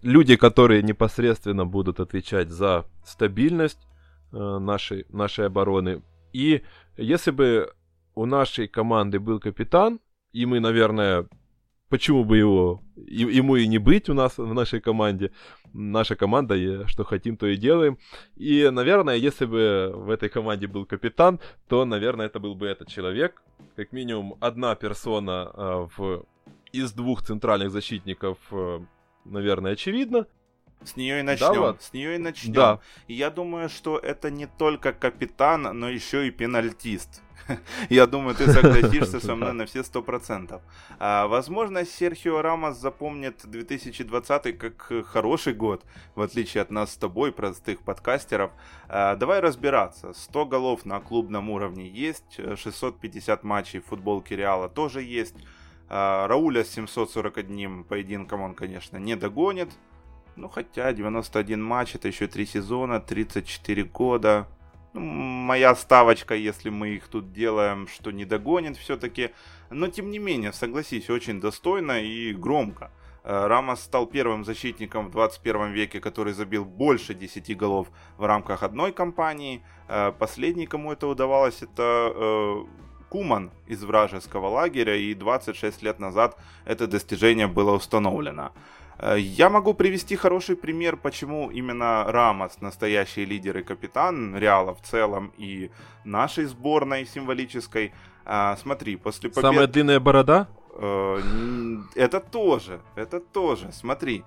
[0.02, 3.86] Люди, которые непосредственно будут отвечать за стабильность
[4.32, 6.02] нашей, нашей обороны.
[6.32, 6.62] И
[6.96, 7.72] если бы
[8.14, 10.00] у нашей команды был капитан,
[10.32, 11.26] и мы, наверное,
[11.88, 15.30] почему бы его, ему и не быть у нас в нашей команде.
[15.72, 17.98] Наша команда, что хотим, то и делаем.
[18.36, 22.88] И, наверное, если бы в этой команде был капитан, то, наверное, это был бы этот
[22.88, 23.42] человек.
[23.76, 26.24] Как минимум одна персона э, в,
[26.72, 28.80] из двух центральных защитников, э,
[29.24, 30.26] наверное, очевидно.
[30.84, 31.52] С нее и начнем.
[31.52, 31.82] Да, Влад?
[31.82, 32.52] С нее и начнем.
[32.52, 32.80] Да.
[33.08, 37.22] И я думаю, что это не только капитан, но еще и пенальтист.
[37.90, 40.62] Я думаю, ты согласишься со мной на все сто процентов.
[40.98, 45.84] А, возможно, Серхио Рамос запомнит 2020 как хороший год,
[46.14, 48.52] в отличие от нас с тобой, простых подкастеров.
[48.88, 50.12] А, давай разбираться.
[50.12, 55.34] 100 голов на клубном уровне есть, 650 матчей в футболке Реала тоже есть.
[55.88, 59.70] А, Рауля с 741 поединком он, конечно, не догонит.
[60.36, 64.46] Ну, хотя 91 матч, это еще 3 сезона, 34 года.
[64.92, 69.30] Ну, моя ставочка, если мы их тут делаем, что не догонит все-таки.
[69.70, 72.90] Но, тем не менее, согласись, очень достойно и громко.
[73.24, 78.62] Э, Рамос стал первым защитником в 21 веке, который забил больше 10 голов в рамках
[78.62, 79.62] одной кампании.
[79.88, 82.64] Э, последний, кому это удавалось, это э,
[83.08, 88.52] Куман из вражеского лагеря, и 26 лет назад это достижение было установлено.
[88.98, 94.82] Э, я могу привести хороший пример, почему именно Рамос настоящий лидер и капитан Реала в
[94.82, 95.70] целом и
[96.04, 97.92] нашей сборной символической.
[98.24, 99.48] Э, смотри, после победы...
[99.48, 100.48] Самая длинная борода?
[100.74, 101.18] Э,
[101.94, 103.72] это тоже, это тоже.
[103.72, 104.24] Смотри,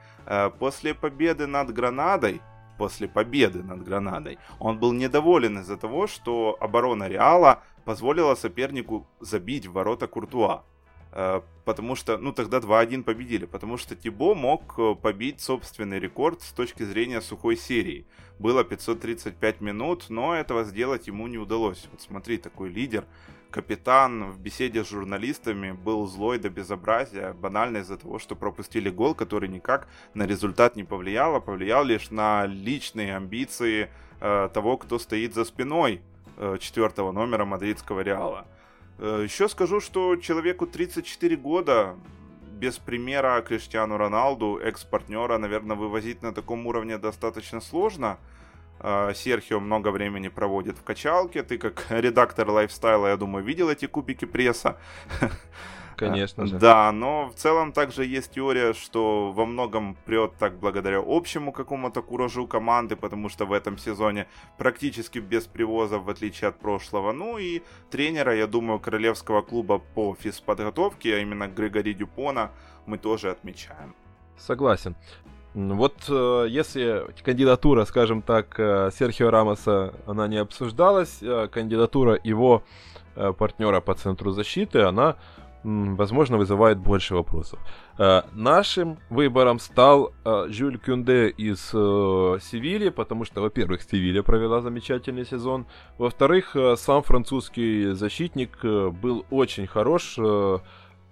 [0.59, 2.41] после победы над Гранадой,
[2.77, 9.65] после победы над Гранадой, он был недоволен из-за того, что оборона Реала позволила сопернику забить
[9.65, 10.63] в ворота Куртуа.
[11.11, 16.41] Э, потому что, ну, тогда 2-1 победили, потому что Тибо мог э, побить собственный рекорд
[16.41, 18.05] с точки зрения сухой серии.
[18.37, 21.87] Было 535 минут, но этого сделать ему не удалось.
[21.91, 23.05] Вот смотри, такой лидер,
[23.49, 29.15] капитан в беседе с журналистами был злой до безобразия, банально из-за того, что пропустили гол,
[29.15, 33.89] который никак на результат не повлиял, а повлиял лишь на личные амбиции
[34.21, 36.01] э, того, кто стоит за спиной
[36.37, 38.45] э, четвертого номера мадридского Реала.
[38.99, 41.95] Э, Еще скажу, что человеку 34 года,
[42.51, 48.17] без примера Криштиану Роналду, экс-партнера, наверное, вывозить на таком уровне достаточно сложно.
[48.81, 51.43] Э, Серхио много времени проводит в качалке.
[51.43, 54.77] Ты как редактор лайфстайла, я думаю, видел эти кубики пресса.
[55.99, 56.57] Конечно же.
[56.57, 62.01] Да, но в целом также есть теория, что во многом прет так благодаря общему какому-то
[62.01, 67.11] куражу команды, потому что в этом сезоне практически без привозов, в отличие от прошлого.
[67.11, 72.51] Ну и тренера, я думаю, королевского клуба по физподготовке, а именно Григори Дюпона,
[72.85, 73.93] мы тоже отмечаем.
[74.37, 74.95] Согласен.
[75.53, 82.63] Вот э, если кандидатура, скажем так, э, Серхио Рамоса, она не обсуждалась, э, кандидатура его
[83.37, 85.17] партнера по центру защиты, она
[85.63, 87.59] возможно, вызывает больше вопросов.
[87.97, 94.61] Э, нашим выбором стал э, Жюль Кюнде из э, Севильи, потому что, во-первых, Севилья провела
[94.61, 95.65] замечательный сезон,
[95.97, 100.17] во-вторых, сам французский защитник был очень хорош.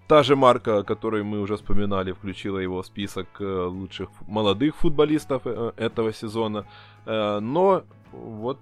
[0.07, 6.13] Та же марка, которую мы уже вспоминали, включила его в список лучших молодых футболистов этого
[6.13, 6.65] сезона.
[7.05, 7.83] Но
[8.13, 8.60] вот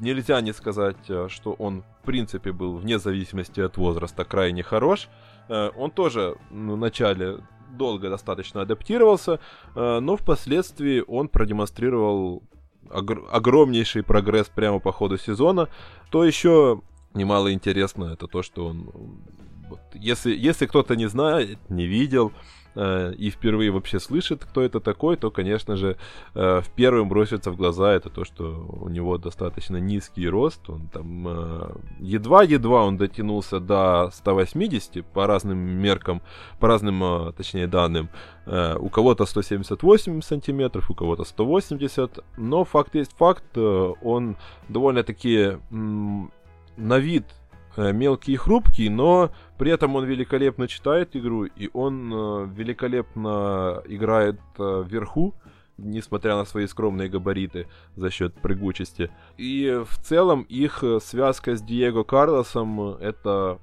[0.00, 0.96] нельзя не сказать,
[1.28, 5.08] что он в принципе был вне зависимости от возраста крайне хорош.
[5.48, 7.38] Э, он тоже ну, вначале
[7.70, 9.40] долго достаточно адаптировался,
[9.74, 12.42] э, но впоследствии он продемонстрировал
[12.88, 15.68] огр- огромнейший прогресс прямо по ходу сезона.
[16.10, 16.82] То еще
[17.14, 18.90] немало интересно, это то, что он...
[19.68, 22.32] Вот, если, если кто-то не знает, не видел,
[22.76, 25.96] Э, и впервые вообще слышит, кто это такой, то, конечно же,
[26.34, 30.68] э, в первым бросится в глаза это то, что у него достаточно низкий рост.
[30.68, 36.22] Он там э, едва-едва он дотянулся до 180 по разным меркам,
[36.58, 38.08] по разным, точнее, данным.
[38.46, 42.18] У кого-то 178 сантиметров, у кого-то 180.
[42.36, 44.36] Но факт есть факт, он
[44.68, 47.43] довольно-таки на вид Э,
[47.76, 54.40] мелкий и хрупкий, но при этом он великолепно читает игру, и он э, великолепно играет
[54.58, 55.34] э, вверху,
[55.76, 59.10] несмотря на свои скромные габариты за счет прыгучести.
[59.36, 63.58] И в целом их связка с Диего Карлосом это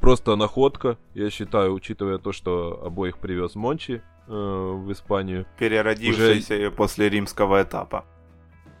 [0.00, 5.44] просто находка, я считаю, учитывая то, что обоих привез Мончи в Испанию.
[5.58, 6.70] Переродившийся Уже...
[6.70, 8.04] после римского этапа.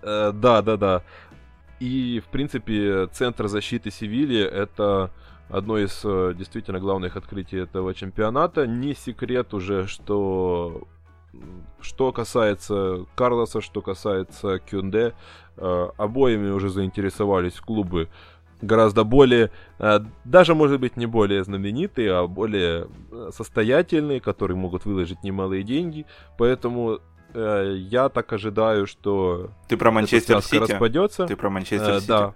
[0.02, 1.02] Э, да, да, да.
[1.80, 5.10] И, в принципе, центр защиты Севильи это
[5.48, 8.66] одно из э, действительно главных открытий этого чемпионата.
[8.66, 10.86] Не секрет уже, что
[11.80, 15.14] что касается Карлоса, что касается Кюнде,
[15.56, 18.08] э, обоими уже заинтересовались клубы
[18.60, 22.88] гораздо более, э, даже может быть не более знаменитые, а более
[23.30, 26.04] состоятельные, которые могут выложить немалые деньги.
[26.36, 27.00] Поэтому
[27.34, 31.26] Э, я так ожидаю, что ты про Манчестер Сити распадется.
[31.26, 32.08] Ты про Манчестер э, Сити.
[32.08, 32.34] Да.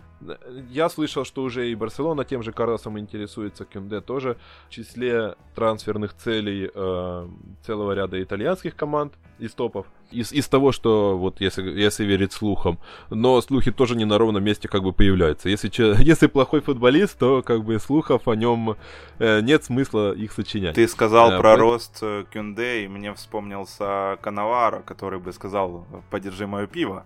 [0.70, 4.36] Я слышал, что уже и Барселона тем же Карлосом интересуется, Кюнде тоже
[4.68, 7.28] в числе трансферных целей э,
[7.62, 9.86] целого ряда итальянских команд из топов.
[10.10, 12.78] Из, из того, что вот если, если верить слухам.
[13.10, 15.48] Но слухи тоже не на ровном месте как бы появляются.
[15.48, 15.70] Если,
[16.02, 18.76] если плохой футболист, то как бы слухов о нем
[19.18, 20.74] э, нет смысла их сочинять.
[20.74, 21.70] Ты сказал э, про поэтому...
[21.70, 27.04] рост э, Кюнде, и мне вспомнился Канавара, который бы сказал «подержи мое пиво».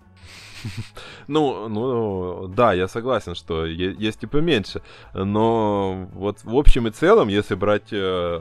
[1.29, 4.83] Ну, ну, да, я согласен, что есть и поменьше.
[5.15, 8.41] Но вот в общем и целом, если брать, э,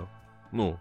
[0.52, 0.78] ну,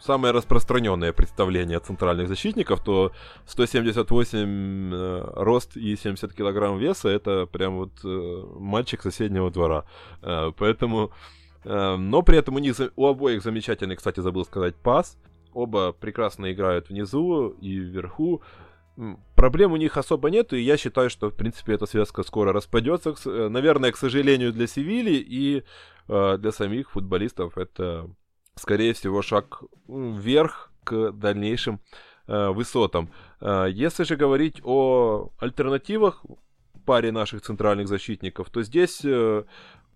[0.00, 3.12] самое распространенное представление центральных защитников, то
[3.46, 9.84] 178 э, рост и 70 килограмм веса это прям вот э, мальчик соседнего двора.
[10.22, 11.12] Э, поэтому,
[11.64, 15.18] э, но при этом у них у обоих замечательный, кстати, забыл сказать пас.
[15.52, 18.42] Оба прекрасно играют внизу и вверху.
[19.34, 23.14] Проблем у них особо нет, и я считаю, что, в принципе, эта связка скоро распадется.
[23.26, 25.64] Э, наверное, к сожалению, для Севили и
[26.08, 28.10] э, для самих футболистов это
[28.56, 31.80] скорее всего, шаг вверх к дальнейшим
[32.26, 33.10] э, высотам.
[33.40, 36.24] Э, если же говорить о альтернативах
[36.84, 39.44] паре наших центральных защитников, то здесь э,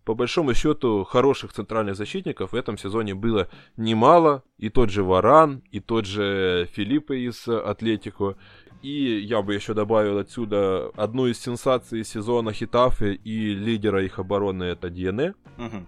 [0.04, 4.42] по большому счету хороших центральных защитников в этом сезоне было немало.
[4.58, 8.36] И тот же Варан, и тот же Филиппе из Атлетико.
[8.82, 14.64] И я бы еще добавил отсюда одну из сенсаций сезона Хитафе и лидера их обороны
[14.64, 15.34] это Диене.
[15.56, 15.86] Угу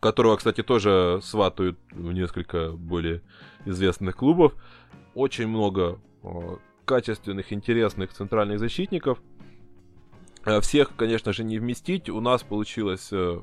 [0.00, 3.22] которого, кстати, тоже сватают в несколько более
[3.64, 4.54] известных клубов.
[5.14, 5.98] Очень много
[6.86, 9.18] качественных, интересных центральных защитников.
[10.46, 12.08] Э, всех, конечно же, не вместить.
[12.08, 13.40] У нас получилась э,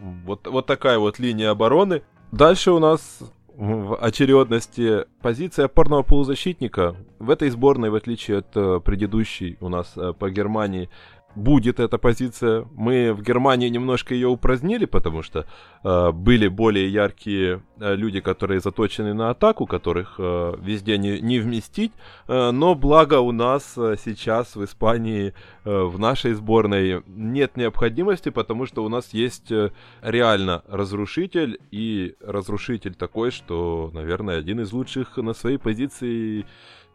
[0.00, 2.02] вот, вот такая вот линия обороны.
[2.30, 3.20] Дальше у нас
[3.56, 6.96] в очередности позиция опорного полузащитника.
[7.18, 10.90] В этой сборной, в отличие от э, предыдущей у нас по Германии,
[11.34, 12.66] будет эта позиция.
[12.74, 15.46] Мы в Германии немножко ее упразднили, потому что
[15.82, 21.38] э, были более яркие э, люди, которые заточены на атаку, которых э, везде не, не
[21.38, 21.92] вместить.
[22.28, 28.28] Э, но благо у нас э, сейчас в Испании, э, в нашей сборной нет необходимости,
[28.28, 29.70] потому что у нас есть э,
[30.02, 36.46] реально разрушитель и разрушитель такой, что, наверное, один из лучших на своей позиции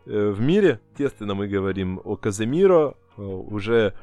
[0.06, 0.80] э, в мире.
[0.92, 3.94] Естественно, мы говорим о Каземиро, э, уже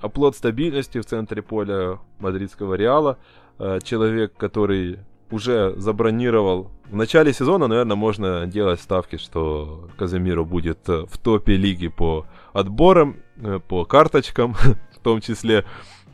[0.00, 3.18] оплот стабильности в центре поля мадридского Реала.
[3.58, 4.98] Э, человек, который
[5.30, 6.70] уже забронировал.
[6.88, 12.26] В начале сезона, наверное, можно делать ставки, что Казимиру будет э, в топе лиги по
[12.52, 14.54] отборам, э, по карточкам,
[14.94, 15.64] в том числе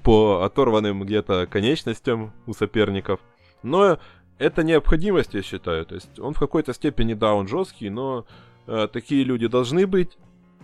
[0.03, 3.21] по оторванным где-то конечностям у соперников.
[3.63, 3.99] Но
[4.39, 5.87] это необходимость, я считаю.
[5.87, 8.27] То есть он в какой-то степени, да, он жесткий, но
[8.67, 10.19] э, такие люди должны быть.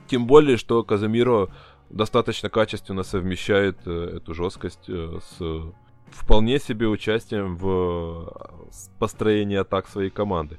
[0.08, 1.48] Тем более, что Казимиро
[1.92, 5.72] достаточно качественно совмещает э, эту жесткость э, с
[6.12, 10.58] вполне себе участием в э, построении атак своей команды.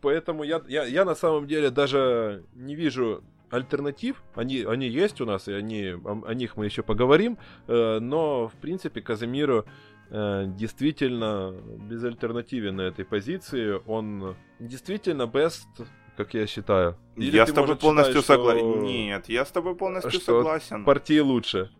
[0.00, 4.22] Поэтому я, я, я на самом деле даже не вижу альтернатив.
[4.34, 7.38] Они, они есть у нас, и они, о, о них мы еще поговорим.
[7.66, 9.66] Э, но, в принципе, Казимиру
[10.10, 11.54] э, действительно
[11.88, 13.80] безальтернативен на этой позиции.
[13.86, 16.96] Он действительно best как я считаю.
[17.16, 18.70] Или я с тобой полностью согласен.
[18.70, 18.80] Что...
[18.80, 20.84] Нет, я с тобой полностью что согласен.
[20.84, 21.70] Партии лучше.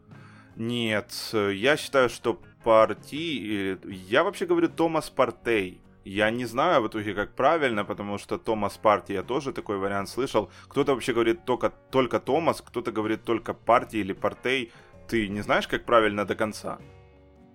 [0.56, 3.78] Нет, я считаю, что партии...
[3.88, 5.80] Я вообще говорю Томас Партей.
[6.04, 10.08] Я не знаю в итоге, как правильно, потому что Томас Парти, я тоже такой вариант
[10.08, 10.50] слышал.
[10.68, 14.72] Кто-то вообще говорит только, только Томас, кто-то говорит только Партий или Партей.
[15.08, 16.78] Ты не знаешь, как правильно до конца?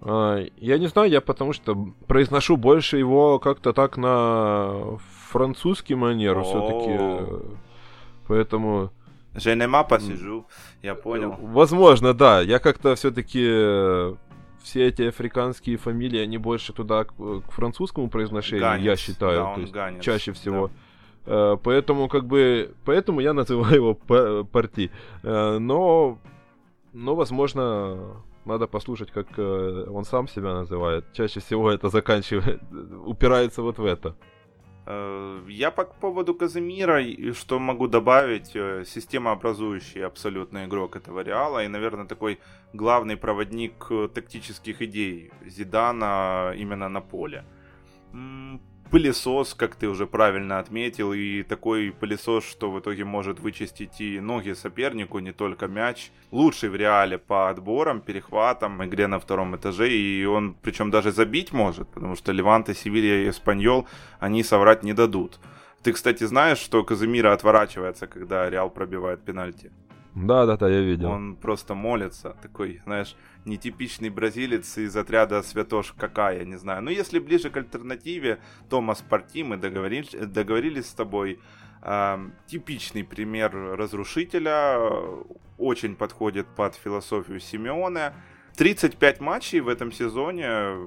[0.02, 1.76] А, я не знаю, я потому что
[2.08, 5.00] произношу больше его как-то так на
[5.36, 7.44] французский манер все-таки.
[8.28, 8.92] Поэтому...
[9.34, 10.46] Женема посижу,
[10.82, 11.36] я понял.
[11.42, 12.40] Возможно, да.
[12.40, 14.16] Я как-то все-таки э,
[14.64, 19.54] все эти африканские фамилии, они больше туда к, к французскому произношению, ганец, я считаю, да,
[19.56, 20.72] то есть ганец, чаще всего.
[21.26, 21.58] Да.
[21.58, 23.94] Поэтому как бы, поэтому я называю его
[24.46, 24.90] парти.
[25.24, 26.18] Э, но,
[26.94, 31.04] но возможно, надо послушать, как э, он сам себя называет.
[31.12, 32.62] Чаще всего это заканчивает,
[33.06, 34.16] упирается вот в это.
[34.88, 37.02] Э, я по поводу Казимира,
[37.34, 42.40] что могу добавить, э, системообразующий абсолютно игрок этого Реала и, наверное, такой
[42.74, 47.44] главный проводник э, тактических идей Зидана именно на поле
[48.92, 54.20] пылесос, как ты уже правильно отметил, и такой пылесос, что в итоге может вычистить и
[54.20, 56.12] ноги сопернику, не только мяч.
[56.32, 61.52] Лучший в реале по отборам, перехватам, игре на втором этаже, и он причем даже забить
[61.52, 63.88] может, потому что Леванте, Севилья и Эспаньол,
[64.20, 65.40] они соврать не дадут.
[65.84, 69.72] Ты, кстати, знаешь, что Казимира отворачивается, когда Реал пробивает пенальти?
[70.16, 71.12] Да, да, да, я видел.
[71.12, 76.82] Он просто молится, такой, знаешь, нетипичный бразилец из отряда Святош какая, не знаю.
[76.82, 78.40] Но если ближе к альтернативе,
[78.70, 81.40] Томас Парти, мы договорились, договорились с тобой.
[81.82, 84.80] Э, типичный пример разрушителя,
[85.58, 88.14] очень подходит под философию Симеона.
[88.56, 90.78] 35 матчей в этом сезоне,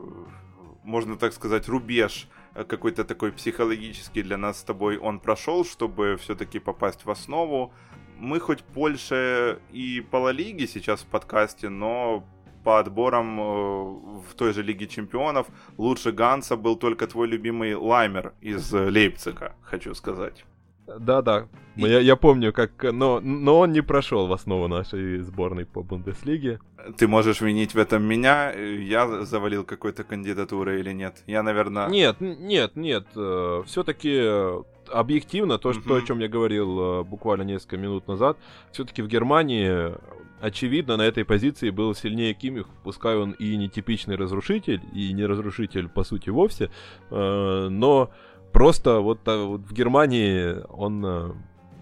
[0.84, 2.28] можно так сказать, рубеж
[2.66, 7.72] какой-то такой психологический для нас с тобой он прошел, чтобы все-таки попасть в основу
[8.18, 12.24] мы хоть больше и по Ла Лиге сейчас в подкасте, но
[12.64, 13.44] по отборам э,
[14.30, 15.46] в той же Лиге Чемпионов
[15.76, 20.44] лучше Ганса был только твой любимый Лаймер из Лейпцига, хочу сказать.
[20.98, 21.82] Да-да, и...
[21.82, 22.82] я, я помню, как...
[22.82, 26.60] Но, но он не прошел в основу нашей сборной по Бундеслиге.
[26.96, 31.22] Ты можешь винить в этом меня, я завалил какой-то кандидатурой или нет?
[31.26, 31.88] Я, наверное...
[31.88, 34.08] Нет, нет, нет, э, все-таки
[34.92, 38.36] объективно, то, что, то, о чем я говорил э, буквально несколько минут назад,
[38.72, 39.94] все-таки в Германии,
[40.40, 45.26] очевидно, на этой позиции был сильнее Кимих, пускай он и не типичный разрушитель, и не
[45.26, 46.70] разрушитель по сути вовсе,
[47.10, 48.10] э, но
[48.52, 51.32] просто вот, вот в Германии он э,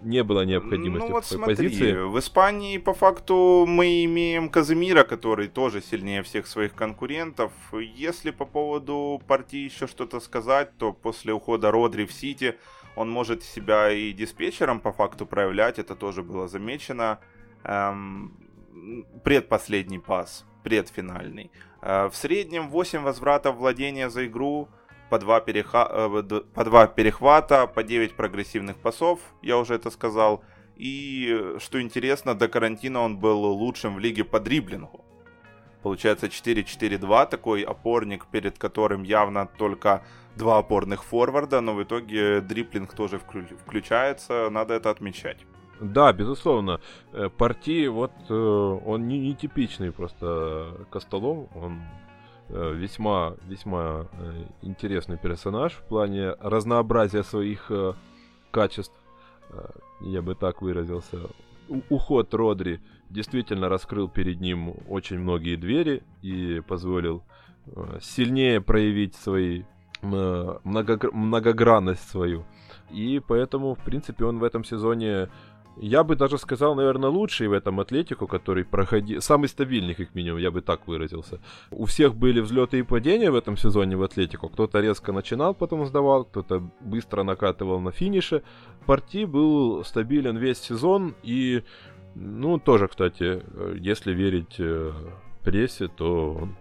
[0.06, 1.92] не было необходимости ну, вот в такой смотри, позиции.
[1.92, 7.52] В Испании по факту мы имеем Казимира, который тоже сильнее всех своих конкурентов.
[7.72, 12.56] Если по поводу партии еще что-то сказать, то после ухода Родри в Сити
[12.96, 17.20] он может себя и диспетчером по факту проявлять, это тоже было замечено.
[17.62, 18.32] Эм,
[19.22, 21.50] предпоследний пас, предфинальный.
[21.82, 24.68] Э, в среднем 8 возвратов владения за игру,
[25.10, 25.88] по 2, переха...
[25.90, 30.42] э, по 2 перехвата, по 9 прогрессивных пасов, я уже это сказал.
[30.76, 35.05] И, что интересно, до карантина он был лучшим в лиге по дриблингу.
[35.86, 40.02] Получается 4-4-2, такой опорник, перед которым явно только
[40.34, 45.46] два опорных форварда, но в итоге дриплинг тоже включается, надо это отмечать.
[45.80, 46.80] Да, безусловно.
[47.12, 51.82] Э, Парти, вот э, он не, не типичный просто Костолом, он
[52.48, 54.08] э, весьма, весьма
[54.62, 57.70] интересный персонаж в плане разнообразия своих
[58.50, 59.00] качеств,
[60.00, 61.18] я бы так выразился.
[61.90, 62.80] уход Родри
[63.10, 67.22] действительно раскрыл перед ним очень многие двери и позволил
[68.00, 69.62] сильнее проявить свои
[70.02, 72.44] много, многогранность свою.
[72.90, 75.28] И поэтому, в принципе, он в этом сезоне,
[75.76, 80.38] я бы даже сказал, наверное, лучший в этом атлетику, который проходил, самый стабильный, как минимум,
[80.38, 81.40] я бы так выразился.
[81.70, 84.48] У всех были взлеты и падения в этом сезоне в атлетику.
[84.48, 88.42] Кто-то резко начинал, потом сдавал, кто-то быстро накатывал на финише.
[88.86, 91.64] Парти был стабилен весь сезон и,
[92.18, 93.42] ну, тоже, кстати,
[93.78, 94.92] если верить э,
[95.44, 96.56] прессе, то он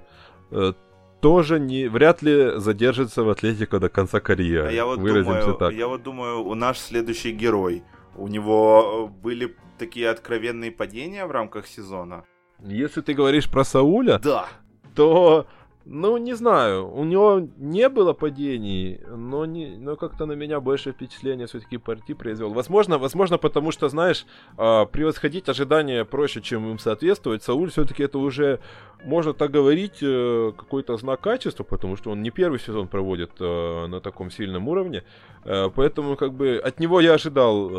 [0.51, 0.73] э,
[1.21, 4.67] тоже не, вряд ли задержится в Атлетико до конца карьеры.
[4.67, 5.73] А я вот думаю, так.
[5.73, 7.83] Я вот думаю, у наш следующий герой,
[8.17, 12.25] у него э, были такие откровенные падения в рамках сезона.
[12.59, 14.47] Если ты говоришь про Сауля, да.
[14.93, 15.47] то
[15.85, 20.91] ну, не знаю, у него не было падений, но, не, но как-то на меня больше
[20.91, 22.53] впечатление все-таки партии произвел.
[22.53, 24.25] Возможно, возможно, потому что, знаешь,
[24.57, 27.43] э, превосходить ожидания проще, чем им соответствовать.
[27.43, 28.59] Сауль все-таки это уже,
[29.03, 33.85] можно так говорить, э, какой-то знак качества, потому что он не первый сезон проводит э,
[33.85, 35.03] на таком сильном уровне.
[35.43, 37.69] Э, поэтому, как бы, от него я ожидал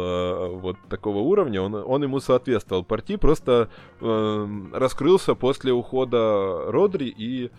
[0.60, 2.84] вот такого уровня, он, он ему соответствовал.
[2.84, 3.68] Партии просто
[4.00, 7.50] раскрылся после ухода Родри и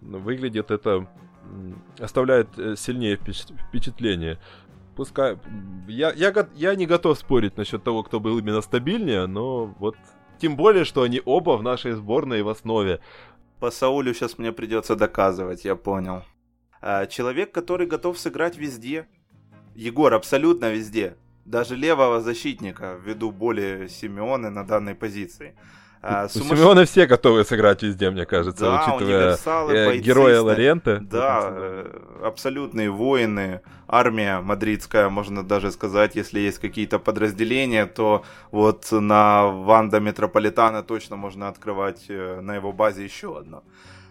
[0.00, 1.06] выглядит это,
[1.98, 4.38] оставляет э, сильнее впечатление.
[4.96, 5.38] Пускай,
[5.88, 9.96] я, я, я не готов спорить насчет того, кто был именно стабильнее, но вот
[10.38, 13.00] тем более, что они оба в нашей сборной в основе.
[13.60, 16.24] По Саулю сейчас мне придется доказывать, я понял.
[16.80, 19.06] А, человек, который готов сыграть везде.
[19.74, 21.16] Егор, абсолютно везде.
[21.44, 25.54] Даже левого защитника, ввиду более Симеоны на данной позиции.
[26.02, 26.58] А, сумасш...
[26.58, 29.36] Симеона все готовы сыграть везде, мне кажется, да, учитывая
[29.68, 30.98] э, героя Лоренте.
[31.00, 38.88] Да, э, абсолютные воины, армия мадридская, можно даже сказать, если есть какие-то подразделения, то вот
[38.90, 43.62] на Ванда Метрополитана точно можно открывать э, на его базе еще одно.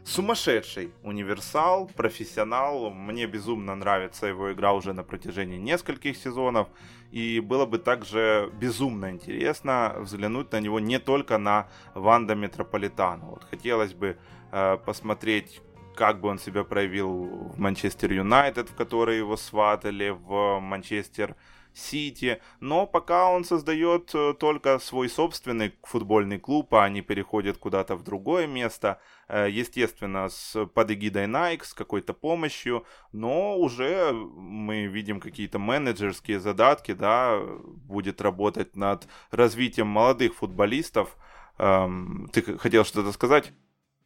[0.10, 2.89] Сумасшедший универсал, профессионал.
[2.89, 6.68] Мне безумно нравится его игра уже на протяжении нескольких сезонов.
[7.12, 13.26] И было бы также безумно интересно взглянуть на него не только на Ванда Метрополитана.
[13.26, 14.18] Вот хотелось бы
[14.51, 15.62] э, посмотреть,
[15.95, 21.36] как бы он себя проявил в Манчестер Юнайтед, в который его сватали, в Манчестер
[21.80, 27.95] Сити, но пока он создает э, только свой собственный футбольный клуб, а они переходят куда-то
[27.95, 34.86] в другое место, э, естественно, с под эгидой Nike, с какой-то помощью, но уже мы
[34.86, 41.15] видим какие-то менеджерские задатки, да, будет работать над развитием молодых футболистов.
[41.57, 43.53] Эм, ты хотел что-то сказать?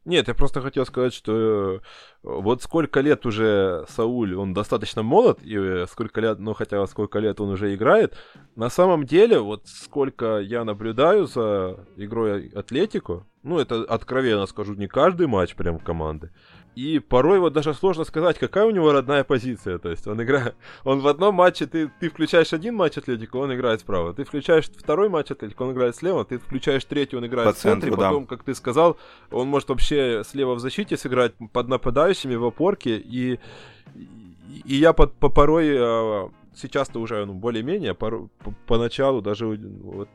[0.06, 1.80] Нет, я просто хотел сказать, что э,
[2.24, 7.20] вот сколько лет уже Сауль, он достаточно молод, и э, сколько лет, ну хотя сколько
[7.20, 8.18] лет он уже играет,
[8.58, 14.88] на самом деле, вот сколько я наблюдаю за игрой Атлетику, ну это откровенно скажу, не
[14.88, 16.32] каждый матч прям команды,
[16.76, 19.78] и порой вот даже сложно сказать, какая у него родная позиция.
[19.78, 23.54] То есть он играет, он в одном матче, ты, ты включаешь один матч Атлетику, он
[23.54, 24.14] играет справа.
[24.14, 26.26] Ты включаешь второй матч Атлетику, он играет слева.
[26.26, 27.92] Ты включаешь третий, он играет По в центре.
[27.92, 28.30] Центру, потом, да.
[28.30, 28.98] как ты сказал,
[29.32, 32.98] он может вообще слева в защите сыграть под нападающими в опорке.
[32.98, 33.40] И,
[34.66, 40.10] и я по, по порой а, сейчас-то уже ну, более-менее, по, по, поначалу даже вот,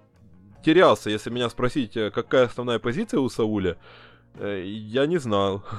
[0.64, 1.10] терялся.
[1.10, 3.76] Если меня спросить, э, какая основная позиция у Сауля,
[4.34, 5.64] э, я не знал.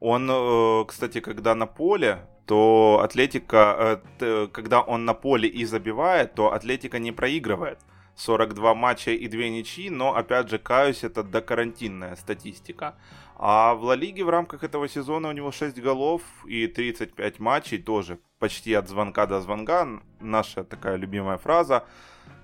[0.00, 6.34] Он, э, кстати, когда на поле, то Атлетика, э, когда он на поле и забивает,
[6.34, 7.78] то Атлетика не проигрывает.
[8.18, 12.96] 42 матча и 2 ничьи, но, опять же, каюсь, это докарантинная статистика.
[13.36, 17.78] А в Ла Лиге в рамках этого сезона у него 6 голов и 35 матчей,
[17.78, 19.86] тоже почти от звонка до звонка,
[20.20, 21.84] наша такая любимая фраза.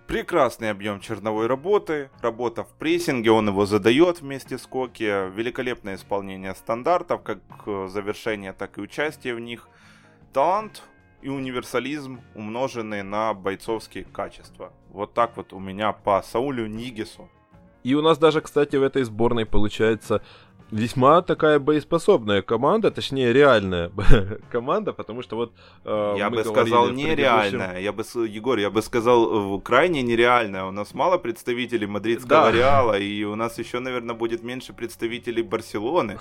[0.07, 6.55] Прекрасный объем черновой работы, работа в прессинге, он его задает вместе с Коки, великолепное исполнение
[6.55, 9.67] стандартов, как э, завершение, так и участие в них,
[10.35, 10.83] талант
[11.23, 14.75] и универсализм, умноженные на бойцовские качества.
[14.91, 17.31] Вот так вот у меня по Саулю Нигису.
[17.83, 20.23] И у нас даже, кстати, в этой сборной получается
[20.75, 23.91] весьма такая боеспособная команда, точнее реальная
[24.51, 25.53] команда, потому что вот
[25.85, 30.65] э, я бы сказал нереальная, я бы Егор, я бы сказал крайне нереальная.
[30.65, 32.53] У нас мало представителей мадридского да.
[32.53, 36.19] Реала, и у нас еще, наверное, будет меньше представителей Барселоны.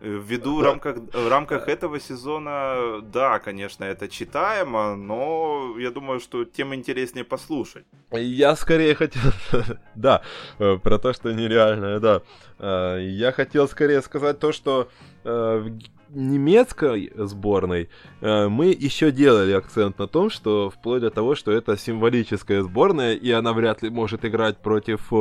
[0.00, 6.46] Ввиду в рамках, в рамках этого сезона, да, конечно, это читаемо, но я думаю, что
[6.46, 7.84] тем интереснее послушать.
[8.10, 9.20] Я скорее хотел,
[9.94, 10.22] да,
[10.58, 12.22] э, про то, что нереальное, да.
[12.58, 14.88] Э, я хотел скорее сказать то, что
[15.24, 15.68] э,
[16.08, 17.88] в немецкой сборной
[18.20, 23.30] мы еще делали акцент на том, что вплоть до того, что это символическая сборная, и
[23.30, 25.12] она вряд ли может играть против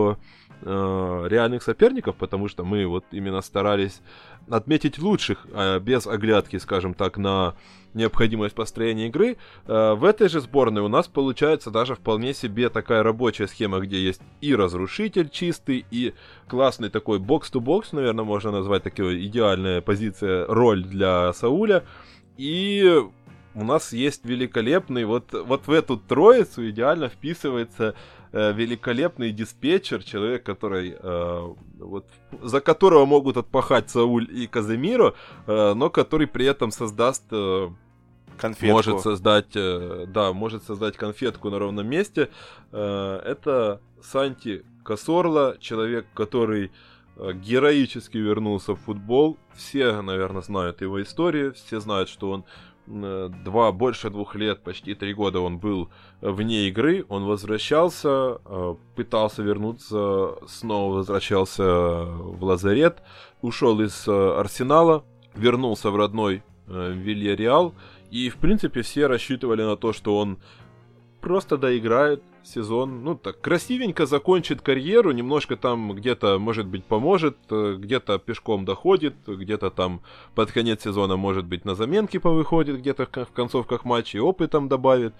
[0.61, 4.01] реальных соперников, потому что мы вот именно старались
[4.49, 7.55] отметить лучших, э, без оглядки, скажем так, на
[7.93, 9.37] необходимость построения игры.
[9.67, 13.99] Э, в этой же сборной у нас получается даже вполне себе такая рабочая схема, где
[13.99, 16.13] есть и разрушитель чистый, и
[16.47, 21.83] классный такой бокс-то-бокс, наверное, можно назвать такой идеальная позиция, роль для Сауля.
[22.37, 23.01] И
[23.55, 27.95] у нас есть великолепный, вот, вот в эту троицу идеально вписывается
[28.31, 32.05] э, великолепный диспетчер, человек, который э, вот,
[32.41, 35.13] за которого могут отпахать Сауль и Каземиро,
[35.47, 37.69] э, но который при этом создаст э,
[38.37, 38.73] конфетку.
[38.73, 42.29] Может создать, э, да, может создать конфетку на ровном месте.
[42.71, 46.71] Э, это Санти Касорла, человек, который
[47.17, 49.37] э, героически вернулся в футбол.
[49.55, 52.45] Все, наверное, знают его историю, все знают, что он
[52.89, 55.89] два, больше двух лет, почти три года он был
[56.21, 63.03] вне игры, он возвращался, э, пытался вернуться, снова возвращался в лазарет,
[63.41, 67.73] ушел из э, Арсенала, вернулся в родной Вильяреал,
[68.11, 70.37] и в принципе все рассчитывали на то, что он
[71.21, 77.75] просто доиграет сезон, ну так, красивенько закончит карьеру, немножко там где-то, может быть, поможет, э,
[77.77, 80.01] где-то пешком доходит, где-то там
[80.35, 85.13] под конец сезона, может быть, на заменки повыходит, где-то в концовках матчей опытом добавит.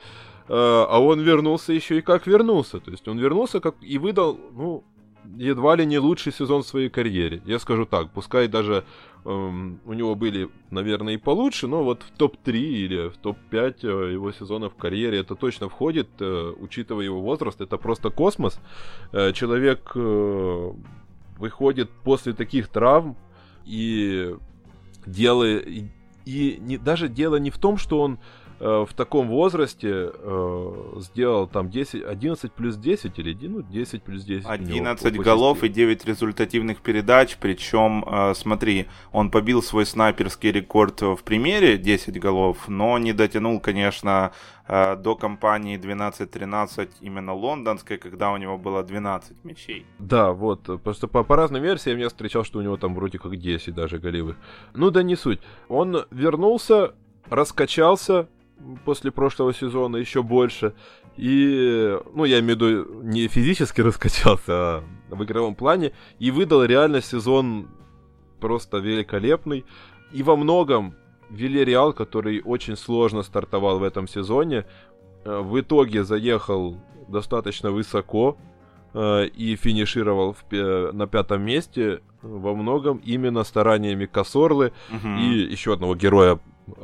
[0.48, 2.80] Э, а он вернулся еще и как вернулся.
[2.80, 4.84] То есть он вернулся как и выдал, ну,
[5.38, 7.42] едва ли не лучший сезон в своей карьере.
[7.46, 8.84] Я скажу так, пускай даже
[9.26, 14.14] эм, у него были, наверное, и получше, но вот в топ-3 или в топ-5 э,
[14.14, 18.60] его сезонов в карьере это точно входит, э, учитывая его возраст, это просто космос.
[19.12, 20.72] Э, человек э,
[21.38, 23.18] выходит после таких травм
[23.66, 24.36] и
[25.06, 25.68] делает...
[25.68, 25.92] И,
[26.26, 28.20] и не, даже дело не в том, что он
[28.60, 34.46] в таком возрасте э, сделал там 10, 11 плюс 10 или ну, 10 плюс 10.
[34.46, 41.24] 11 голов и 9 результативных передач, причем, э, смотри, он побил свой снайперский рекорд в
[41.24, 44.34] примере 10 голов, но не дотянул, конечно,
[44.68, 49.86] э, до кампании 12-13 именно лондонской, когда у него было 12 мячей.
[50.00, 53.38] Да, вот, просто по, по разным версиям я встречал, что у него там вроде как
[53.38, 54.36] 10 даже голевых.
[54.74, 55.40] Ну да не суть.
[55.70, 56.94] Он вернулся,
[57.30, 58.28] раскачался,
[58.86, 60.74] после прошлого сезона еще больше.
[61.18, 65.92] И, ну, я имею в виду, не физически раскачался, а в игровом плане.
[66.20, 67.68] И выдал реально сезон
[68.40, 69.66] просто великолепный.
[70.12, 70.96] И во многом
[71.30, 74.66] Вильяреал, который очень сложно стартовал в этом сезоне,
[75.24, 78.38] э, в итоге заехал достаточно высоко
[78.94, 85.08] э, и финишировал в, на пятом месте во многом именно стараниями Косорлы угу.
[85.20, 86.40] и еще одного героя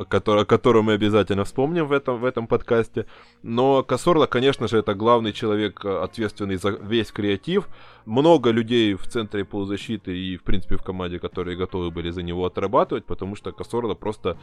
[0.07, 3.05] который, о котором мы обязательно вспомним в этом, в этом подкасте.
[3.43, 7.67] Но Косорла, конечно же, это главный человек, э, ответственный за весь креатив.
[8.05, 12.45] Много людей в центре полузащиты и, в принципе, в команде, которые готовы были за него
[12.45, 14.37] отрабатывать, потому что Косорла просто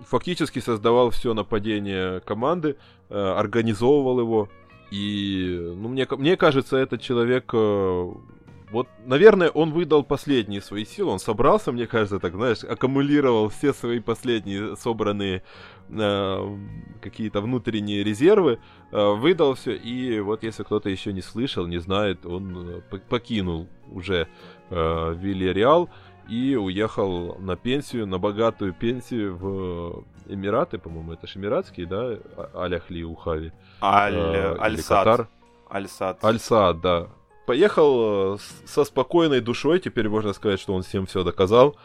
[0.00, 2.76] фактически создавал все нападение команды,
[3.08, 4.48] э, организовывал его.
[4.90, 8.12] И, ну, мне, мне кажется, этот человек э,
[8.70, 11.12] вот, наверное, он выдал последние свои силы.
[11.12, 15.42] Он собрался, мне кажется, так, знаешь, аккумулировал все свои последние собранные
[15.88, 16.56] э,
[17.00, 18.58] какие-то внутренние резервы,
[18.90, 19.76] э, выдал все.
[19.76, 24.26] И вот, если кто-то еще не слышал, не знает, он э, покинул уже
[24.70, 25.88] э, Вильяреал
[26.28, 32.64] и уехал на пенсию, на богатую пенсию в Эмираты, по-моему, это же эмиратские, да, а,
[32.64, 33.52] Аляхли Ухави.
[33.80, 35.28] Аль, э, Аль-Сад.
[35.70, 36.24] Аль-Сад.
[36.24, 37.08] Аль-Сад, да
[37.46, 41.76] поехал э, со спокойной душой, теперь можно сказать, что он всем все доказал.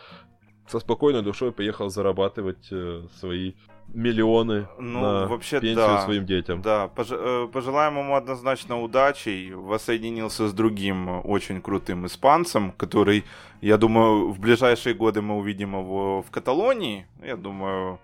[0.67, 3.53] Со спокойной душой поехал зарабатывать э, свои
[3.93, 6.61] миллионы ну, на вообще, пенсию да, своим детям.
[6.61, 9.51] Да, пож- э, пожелаем ему однозначно удачи.
[9.53, 13.25] Воссоединился с другим очень крутым испанцем, который,
[13.61, 17.05] я думаю, в ближайшие годы мы увидим его в Каталонии.
[17.21, 17.99] Я думаю,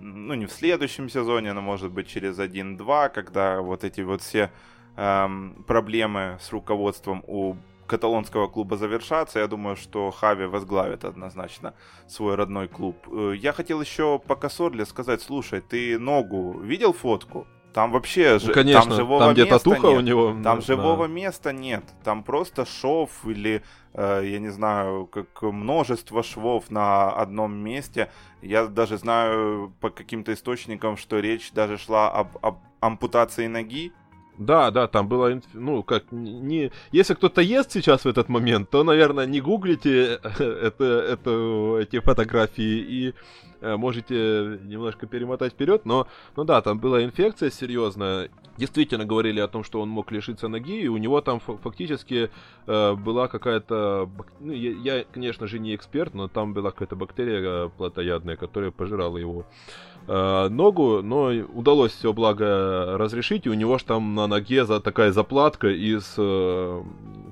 [0.00, 4.50] ну не в следующем сезоне, но может быть через один-два, когда вот эти вот все
[4.96, 9.40] эм, проблемы с руководством у каталонского клуба завершатся.
[9.40, 11.74] Я думаю, что Хави возглавит однозначно
[12.06, 12.96] свой родной клуб.
[13.10, 17.46] Э, я хотел еще по Косорле сказать, слушай, ты ногу видел фотку?
[17.74, 19.98] Там вообще ну, конечно, там живого там где татуха нет.
[19.98, 20.28] у него.
[20.44, 20.60] Там да.
[20.60, 21.82] живого места нет.
[22.04, 23.64] Там просто шов или,
[23.94, 28.12] э, я не знаю, как множество швов на одном месте.
[28.42, 33.92] Я даже знаю по каким-то источникам, что речь даже шла об, об ампутации ноги.
[34.38, 36.72] Да, да, там было, ну, как, не...
[36.90, 42.78] Если кто-то ест сейчас в этот момент, то, наверное, не гуглите это, это, эти фотографии
[42.80, 43.14] и
[43.60, 48.28] э, можете немножко перемотать вперед, но, ну да, там была инфекция серьезная.
[48.56, 52.30] Действительно говорили о том, что он мог лишиться ноги, и у него там фактически
[52.66, 54.10] э, была какая-то...
[54.40, 59.16] Ну, я, я, конечно же, не эксперт, но там была какая-то бактерия плотоядная, которая пожирала
[59.16, 64.64] его э, ногу, но удалось все благо разрешить, и у него же там на ноге
[64.64, 66.82] за, такая заплатка из э,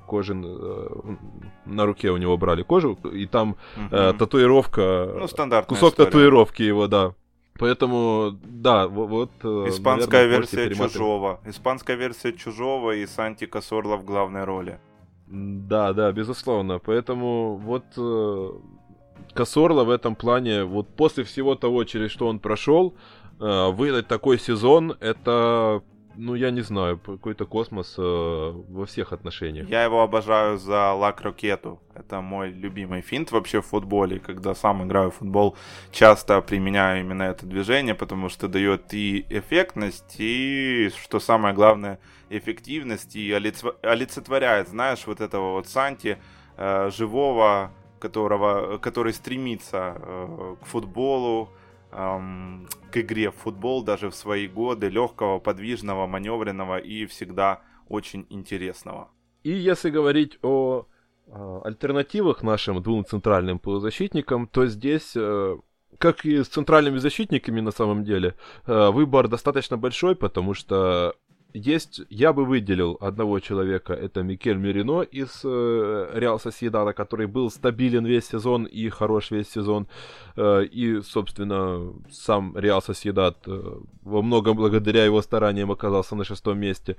[0.07, 0.87] кожи э,
[1.65, 3.95] на руке у него брали кожу, и там угу.
[3.95, 5.27] э, татуировка, ну,
[5.67, 6.05] кусок история.
[6.05, 7.13] татуировки его, да.
[7.59, 9.31] Поэтому, да, вот...
[9.43, 11.39] Э, Испанская наверное, версия Чужого.
[11.45, 14.79] Испанская версия Чужого и Санти Косорла в главной роли.
[15.27, 16.79] Да, да, безусловно.
[16.79, 18.49] Поэтому вот э,
[19.33, 22.95] Косорла в этом плане, вот после всего того, через что он прошел,
[23.39, 25.81] э, выдать такой сезон, это,
[26.15, 29.67] ну, я не знаю, какой-то космос э, во всех отношениях.
[29.67, 31.81] Я его обожаю за лак ракету.
[31.95, 34.19] Это мой любимый финт вообще в футболе.
[34.19, 35.55] Когда сам играю в футбол,
[35.91, 43.15] часто применяю именно это движение, потому что дает и эффектность, и, что самое главное, эффективность,
[43.15, 46.19] и олицетворяет, знаешь, вот этого вот Санти,
[46.57, 47.71] э, живого
[48.03, 51.49] которого, который стремится э, к футболу,
[51.91, 58.25] эм, к игре в футбол даже в свои годы, легкого, подвижного, маневренного и всегда очень
[58.29, 59.07] интересного.
[59.43, 60.85] И если говорить о
[61.27, 65.57] э, альтернативах нашим двум центральным полузащитникам, то здесь, э,
[65.97, 68.35] как и с центральными защитниками на самом деле,
[68.67, 71.13] э, выбор достаточно большой, потому что
[71.53, 77.51] есть, я бы выделил одного человека, это Микель Мерино из э, Реал Соседана, который был
[77.51, 79.87] стабилен весь сезон и хорош весь сезон.
[80.35, 86.59] Э, и, собственно, сам Реал Соседат э, во многом благодаря его стараниям оказался на шестом
[86.59, 86.97] месте.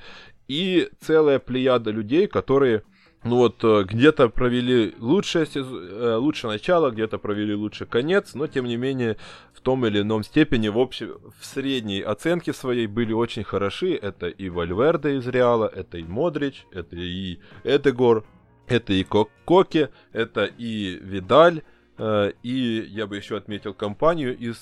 [0.48, 2.84] И целая плеяда людей, которые
[3.25, 8.66] ну вот э, где-то провели лучшее, э, лучшее начало, где-то провели лучший конец, но тем
[8.66, 9.16] не менее
[9.55, 13.95] в том или ином степени в общей, в средней оценке своей были очень хороши.
[13.95, 18.27] Это и Вальверде из Реала, это и Модрич, это и Эдегор,
[18.66, 21.62] это и Коки, это и Видаль,
[21.97, 24.59] э, и я бы еще отметил компанию из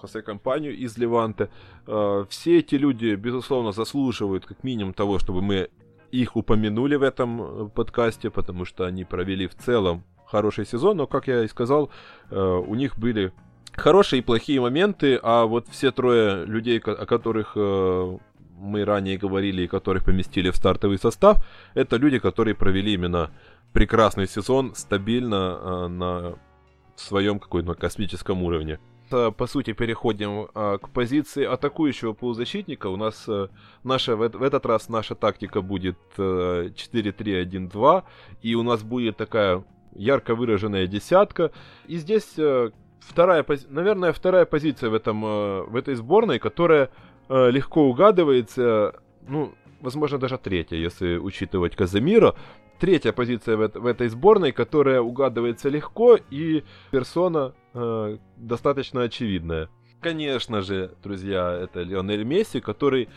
[0.00, 1.50] Хосе компанию из Леванте.
[2.28, 5.70] Все эти люди, безусловно, заслуживают как минимум того, чтобы мы
[6.10, 11.06] их упомянули в этом э, подкасте, потому что они провели в целом хороший сезон, но,
[11.06, 11.90] как я и сказал,
[12.30, 13.32] э, у них были
[13.72, 18.18] хорошие и плохие моменты, а вот все трое людей, о которых э,
[18.58, 21.44] мы ранее говорили и которых поместили в стартовый состав,
[21.74, 23.30] это люди, которые провели именно
[23.72, 26.34] прекрасный сезон стабильно на
[26.96, 28.80] своем каком-то космическом уровне
[29.10, 32.88] по сути, переходим а, к позиции атакующего полузащитника.
[32.88, 33.48] У нас а,
[33.84, 38.02] наша, в, этот раз наша тактика будет а, 4-3-1-2,
[38.42, 41.50] и у нас будет такая ярко выраженная десятка.
[41.86, 42.36] И здесь
[43.00, 46.90] вторая, наверное, вторая позиция в, этом, в этой сборной, которая
[47.28, 48.94] легко угадывается,
[49.26, 52.34] ну, возможно, даже третья, если учитывать Казамира
[52.78, 59.68] третья позиция в, в этой сборной, которая угадывается легко и персона э, достаточно очевидная.
[60.00, 63.08] Конечно же, друзья, это Лионель Месси, который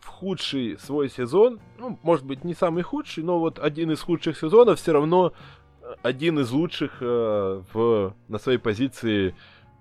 [0.00, 4.38] в худший свой сезон, ну, может быть, не самый худший, но вот один из худших
[4.38, 5.32] сезонов все равно
[5.80, 9.34] э, один из лучших э, в, на своей позиции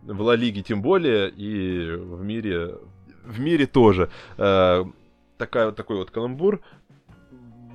[0.03, 2.76] в Ла Лиге тем более и в мире
[3.24, 4.09] в мире тоже.
[4.38, 4.84] Э,
[5.38, 6.61] такая, такой вот каламбур.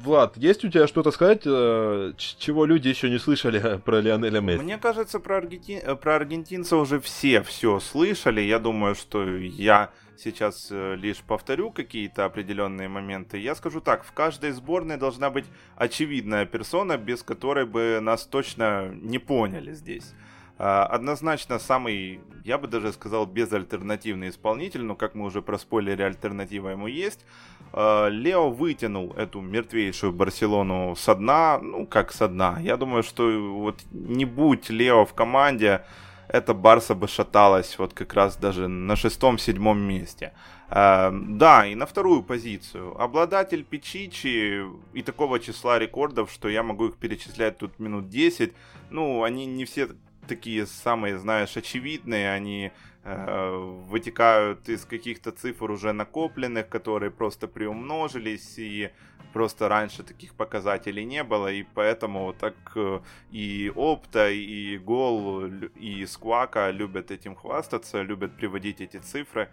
[0.03, 4.63] Влад, есть у тебя что-то сказать, э, чего люди еще не слышали про Лионеля Месси?
[4.63, 5.81] Мне кажется, про, аргентин...
[5.83, 8.41] Э, про аргентинца уже все все слышали.
[8.41, 13.39] Я думаю, что я сейчас э, лишь повторю какие-то определенные моменты.
[13.39, 18.91] Я скажу так, в каждой сборной должна быть очевидная персона, без которой бы нас точно
[18.95, 20.15] не поняли здесь.
[20.59, 26.71] А, однозначно самый, я бы даже сказал, безальтернативный исполнитель, но как мы уже проспойлили, альтернатива
[26.71, 27.25] ему есть.
[27.73, 32.59] А, Лео вытянул эту мертвейшую Барселону со дна, ну как со дна.
[32.61, 33.31] Я думаю, что
[33.61, 35.85] вот не будь Лео в команде,
[36.29, 40.33] эта Барса бы шаталась вот как раз даже на шестом-седьмом месте.
[40.69, 43.01] Uh, да, и на вторую позицию.
[43.01, 48.53] Обладатель Пичичи и такого числа рекордов, что я могу их перечислять тут минут 10.
[48.91, 49.91] Ну, они не все
[50.27, 52.73] такие самые, знаешь, очевидные, они
[53.05, 58.91] э, вытекают из каких-то цифр уже накопленных, которые просто приумножились, и
[59.33, 63.01] просто раньше таких показателей не было, и поэтому так э,
[63.31, 69.51] и Opta, и Гол, и Squawka любят этим хвастаться, любят приводить эти цифры.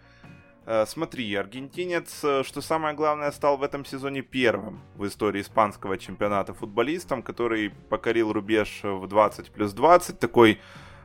[0.66, 5.98] Э, смотри, аргентинец, э, что самое главное, стал в этом сезоне первым в истории испанского
[5.98, 10.18] чемпионата футболистом, который покорил рубеж в 20 плюс 20.
[10.18, 10.60] Такой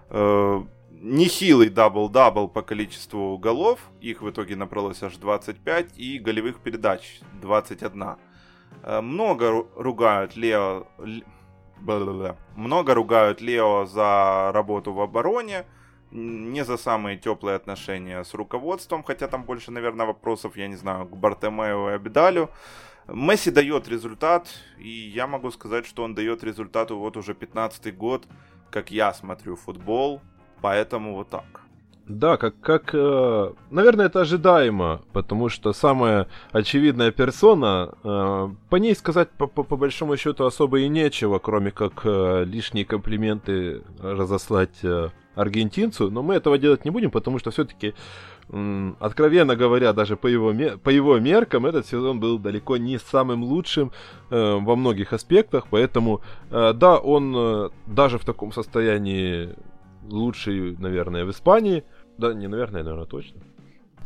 [0.10, 3.80] э, нехилый дабл-дабл по количеству голов.
[3.99, 5.97] Их в итоге набралось аж 25.
[5.97, 8.16] И голевых передач 21.
[8.84, 10.88] Э, много ругают Лео...
[12.55, 15.66] Много ругают Лео за работу в обороне
[16.12, 21.05] не за самые теплые отношения с руководством, хотя там больше, наверное, вопросов, я не знаю,
[21.05, 22.49] к Бартемею и Абидалю.
[23.07, 24.47] Месси дает результат,
[24.78, 28.28] и я могу сказать, что он дает результат вот уже 15 год,
[28.70, 30.22] как я смотрю футбол,
[30.62, 31.68] поэтому вот так.
[32.10, 38.95] Да, как, как э, наверное, это ожидаемо, потому что самая очевидная персона, э, по ней
[38.95, 44.80] сказать по, по, по большому счету особо и нечего, кроме как э, лишние комплименты разослать
[44.82, 47.93] э, аргентинцу, но мы этого делать не будем, потому что все-таки,
[48.99, 53.91] откровенно говоря, даже по его, по его меркам, этот сезон был далеко не самым лучшим
[54.32, 59.55] э, во многих аспектах, поэтому, э, да, он э, даже в таком состоянии
[60.10, 61.84] лучший, наверное, в Испании,
[62.20, 63.41] да, не наверное, наверное, точно,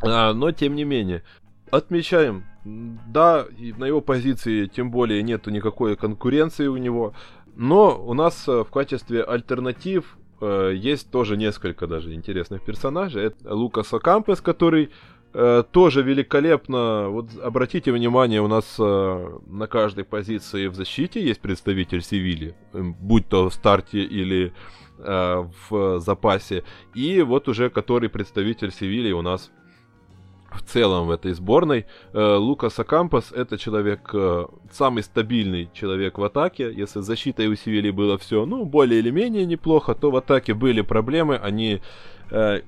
[0.00, 1.22] а, но тем не менее,
[1.70, 3.46] отмечаем, да,
[3.78, 7.14] на его позиции тем более нету никакой конкуренции у него,
[7.56, 13.24] но у нас э, в качестве альтернатив Э, есть тоже несколько даже интересных персонажей.
[13.24, 14.90] Это Лукас Окампес, который
[15.32, 17.08] э, тоже великолепно.
[17.08, 23.28] Вот обратите внимание, у нас э, на каждой позиции в защите есть представитель Севили, будь
[23.28, 24.52] то в старте или
[25.04, 26.64] э, в запасе.
[26.94, 29.50] И вот уже который представитель Севили у нас
[30.52, 31.86] в целом в этой сборной.
[32.12, 36.72] Э, Лукас Акампас это человек, э, самый стабильный человек в атаке.
[36.72, 40.54] Если с защитой у Севили было все, ну, более или менее неплохо, то в атаке
[40.54, 41.36] были проблемы.
[41.36, 41.80] Они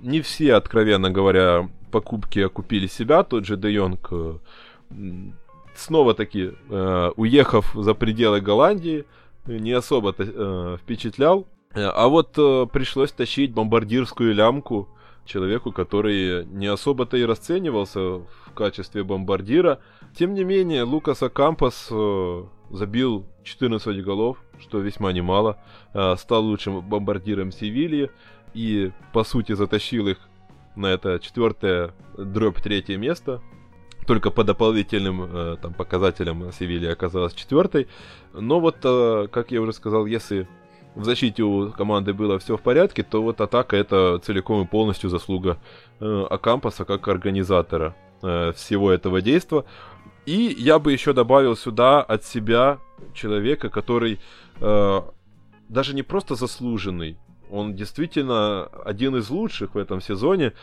[0.03, 3.23] не все, откровенно говоря, покупки окупили себя.
[3.25, 4.13] Тот же Де Йонг
[5.75, 6.53] снова-таки,
[7.17, 9.07] уехав за пределы Голландии,
[9.47, 11.47] не особо э, впечатлял.
[11.77, 14.89] А вот э, пришлось тащить бомбардирскую лямку
[15.27, 19.81] человеку, который не особо-то и расценивался в качестве бомбардира.
[20.17, 25.59] Тем не менее, Лукас Акампас э, забил 14 голов, что весьма немало,
[25.93, 28.11] э, стал лучшим бомбардиром Севильи
[28.55, 30.19] и, по сути, затащил их
[30.77, 33.43] на это четвертое дробь третье место.
[34.07, 37.89] Только по дополнительным э, там, показателям Севилья оказалась четвертой.
[38.33, 40.49] Но вот, э, как я уже сказал, если
[40.97, 45.11] в защите у команды было все в порядке, то вот атака это целиком и полностью
[45.11, 45.59] заслуга
[46.01, 49.65] э, Акампаса как организатора э, всего этого действия.
[50.25, 52.79] И я бы еще добавил сюда от себя
[53.15, 54.19] человека, который
[54.61, 55.01] э,
[55.69, 57.19] даже не просто заслуженный,
[57.51, 60.55] он действительно один из лучших в этом сезоне,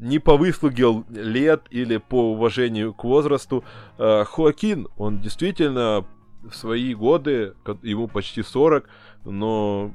[0.00, 3.62] не по выслуге лет или по уважению к возрасту.
[3.98, 6.06] Э, Хоакин, он действительно
[6.42, 8.88] в свои годы, ему почти 40,
[9.24, 9.90] но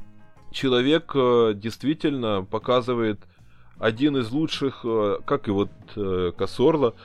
[0.51, 3.19] человек э, действительно показывает
[3.77, 6.95] один из лучших, э, как и вот э, Косорло,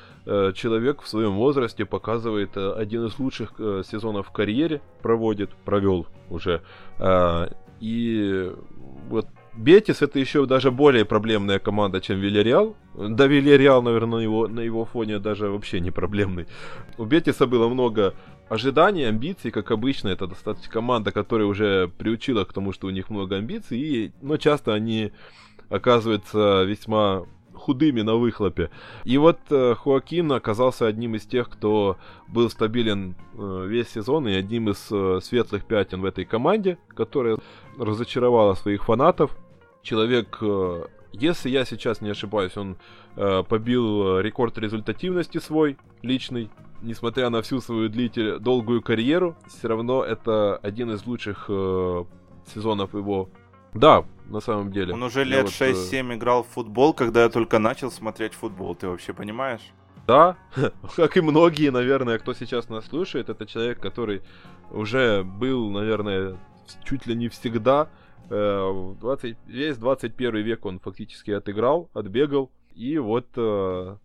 [0.54, 6.62] человек в своем возрасте показывает один из лучших сезонов в карьере, проводит, провел уже.
[7.80, 8.50] И
[9.10, 12.74] вот Бетис это еще даже более проблемная команда, чем Вильяреал.
[12.94, 16.46] Да, Вильяреал, наверное, на его, на его фоне даже вообще не проблемный.
[16.96, 18.14] У Бетиса было много
[18.48, 23.10] ожиданий, амбиций, как обычно, это достаточно команда, которая уже приучила к тому, что у них
[23.10, 25.12] много амбиций, и, но часто они
[25.68, 27.24] оказываются весьма
[27.54, 28.70] худыми на выхлопе.
[29.04, 31.96] И вот э, Хуакин оказался одним из тех, кто
[32.28, 37.38] был стабилен э, весь сезон и одним из э, светлых пятен в этой команде, которая
[37.78, 39.36] разочаровала своих фанатов.
[39.82, 42.76] Человек, э, если я сейчас не ошибаюсь, он
[43.16, 46.50] э, побил рекорд результативности свой личный
[46.84, 52.04] несмотря на всю свою длительную, долгую карьеру, все равно это один из лучших э,
[52.46, 53.30] сезонов его.
[53.72, 54.94] Да, на самом деле.
[54.94, 56.16] Он уже лет вот, 6-7 э...
[56.16, 59.72] играл в футбол, когда я только начал смотреть футбол, ты вообще понимаешь?
[60.06, 60.36] Да,
[60.96, 64.22] как и многие, наверное, кто сейчас нас слушает, это человек, который
[64.70, 66.36] уже был, наверное,
[66.84, 67.88] чуть ли не всегда.
[68.28, 72.50] 20, э, весь 21 век он фактически отыграл, отбегал.
[72.74, 73.96] И вот, э,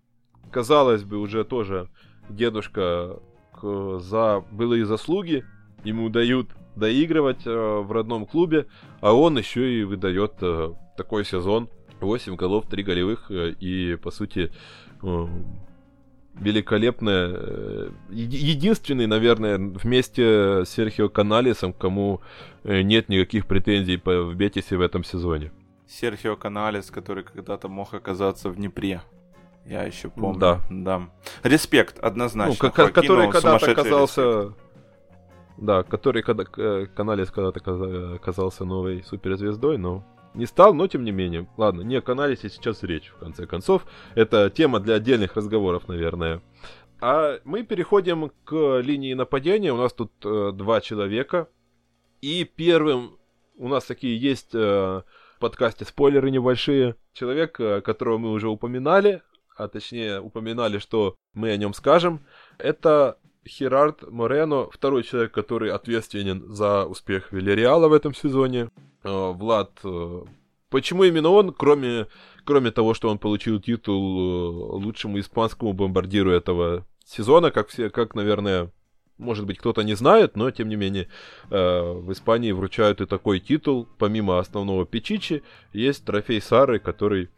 [0.52, 1.90] казалось бы, уже тоже
[2.30, 3.20] дедушка
[3.60, 5.44] к, за былые заслуги,
[5.84, 8.68] ему дают доигрывать э, в родном клубе,
[9.02, 11.70] а он еще и выдает э, такой сезон.
[12.00, 14.52] 8 голов, 3 голевых э, и, по сути,
[16.40, 17.30] великолепная.
[17.34, 22.22] Э, единственный, наверное, вместе с Серхио Каналисом, кому
[22.64, 25.52] нет никаких претензий по, в Бетисе в этом сезоне.
[25.88, 29.02] Серхио Каналис, который когда-то мог оказаться в Днепре.
[29.70, 30.40] Я еще помню.
[30.40, 30.62] Да.
[30.70, 31.10] да.
[31.44, 32.58] Респект, однозначно.
[32.60, 34.22] Ну, как, который когда-то оказался...
[34.22, 34.58] Респект.
[35.58, 41.48] Да, который когда Каналис когда-то оказался новой суперзвездой, но не стал, но тем не менее.
[41.58, 43.86] Ладно, не о Каналисе сейчас речь, в конце концов.
[44.16, 46.42] Это тема для отдельных разговоров, наверное.
[47.02, 49.74] А мы переходим к линии нападения.
[49.74, 51.48] У нас тут э, два человека.
[52.22, 53.18] И первым
[53.58, 56.96] у нас такие есть э, в подкасте спойлеры небольшие.
[57.14, 59.22] Человек, э, которого мы уже упоминали,
[59.60, 62.22] а точнее упоминали, что мы о нем скажем,
[62.58, 68.70] это Херард Морено, второй человек, который ответственен за успех Вильяреала в этом сезоне.
[69.04, 70.22] Э, Влад, э,
[70.70, 72.08] почему именно он, кроме,
[72.46, 78.16] кроме того, что он получил титул э, лучшему испанскому бомбардиру этого сезона, как все, как,
[78.16, 78.72] наверное,
[79.18, 81.10] может быть, кто-то не знает, но тем не менее
[81.50, 85.44] в Испании вручают и такой титул, помимо основного Печичи,
[85.74, 87.30] есть трофей Сары, который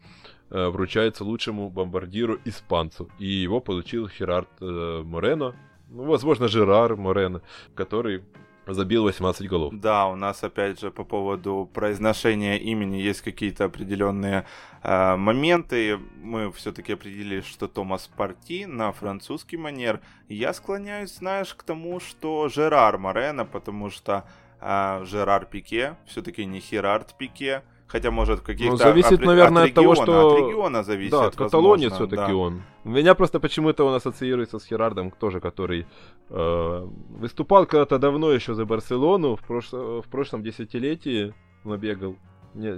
[0.52, 3.08] э, вручается лучшему бомбардиру испанцу.
[3.18, 5.54] И его получил Херард э, Морено,
[5.92, 7.42] ну, возможно, Жерар Морено,
[7.74, 8.22] который
[8.66, 9.74] забил 18 голов.
[9.74, 14.46] Да, у нас опять же по поводу произношения имени есть какие-то определенные
[14.82, 15.98] э, моменты.
[16.22, 20.00] Мы все-таки определили, что Томас Парти на французский манер.
[20.28, 24.24] Я склоняюсь, знаешь, к тому, что Жерар Морено, потому что
[24.60, 27.62] э, Жерар Пике, все-таки не Херард Пике.
[27.92, 28.72] Хотя, может, каких-то...
[28.72, 30.32] Ну, зависит, от, наверное, от, от региона, того, что...
[30.32, 32.34] От региона зависит, Да, каталонец все-таки да.
[32.34, 32.62] он.
[32.84, 35.86] У меня просто почему-то он ассоциируется с Херардом тоже, который
[36.30, 39.72] э, выступал когда-то давно еще за Барселону, в, прош...
[39.72, 41.34] в прошлом десятилетии
[41.64, 42.16] набегал.
[42.54, 42.70] Не,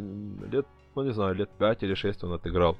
[0.50, 2.76] лет, ну не знаю, лет 5 или 6 он отыграл.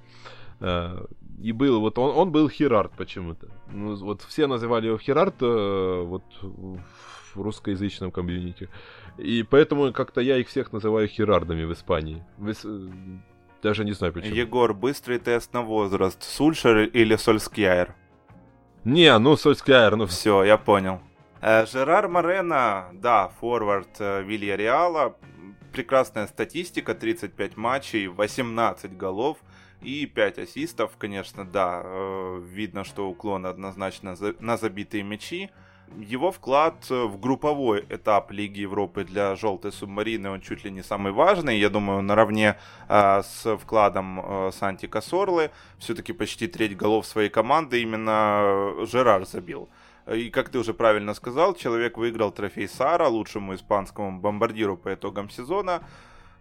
[0.59, 1.05] Э,
[1.41, 3.47] и был, вот он, он был Херард почему-то.
[3.73, 8.69] Ну, вот все называли его Херард э, вот в русскоязычном комьюнити.
[9.19, 12.25] И поэтому как-то я их всех называю херардами в Испании.
[12.37, 12.55] В...
[13.63, 14.35] Даже не знаю почему.
[14.35, 16.23] Егор, быстрый тест на возраст.
[16.23, 17.95] Сульшер или Сольскьяер?
[18.85, 20.07] Не, ну Сольскляйр, ну...
[20.07, 21.01] Все, я понял.
[21.41, 25.17] Э, Жерар Морено, да, форвард э, Вильяреала.
[25.73, 29.39] Прекрасная статистика, 35 матчей, 18 голов
[29.81, 30.93] и 5 ассистов.
[30.99, 35.51] Конечно, да, э, видно, что уклон однозначно на забитые мячи.
[35.99, 41.13] Его вклад в групповой этап Лиги Европы для желтой субмарины, он чуть ли не самый
[41.13, 41.59] важный.
[41.59, 42.57] Я думаю, наравне
[42.89, 45.51] э, с вкладом э, Санти Касорлы.
[45.79, 49.69] Все-таки почти треть голов своей команды именно Жерар забил.
[50.13, 55.31] И как ты уже правильно сказал, человек выиграл трофей Сара, лучшему испанскому бомбардиру по итогам
[55.31, 55.83] сезона.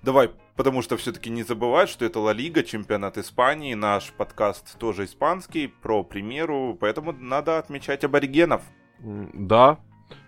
[0.02, 5.06] Давай, потому что все-таки не забывать, что это Ла Лига, чемпионат Испании, наш подкаст тоже
[5.06, 8.64] испанский, про примеру, поэтому надо отмечать аборигенов.
[9.04, 9.80] Да,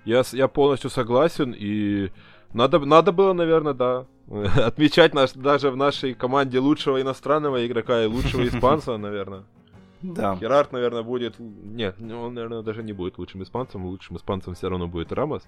[0.04, 2.12] я, я полностью согласен, и
[2.54, 4.06] надо, надо было, наверное, да,
[4.66, 9.44] отмечать наш, даже в нашей команде лучшего иностранного игрока и лучшего испанца, наверное.
[10.02, 10.36] Да.
[10.36, 11.40] Герард, наверное, будет...
[11.40, 13.86] Нет, он, наверное, даже не будет лучшим испанцем.
[13.86, 15.48] Лучшим испанцем все равно будет Рамос.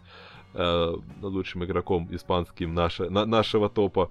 [0.54, 4.10] Э, лучшим игроком испанским наше, на, нашего топа.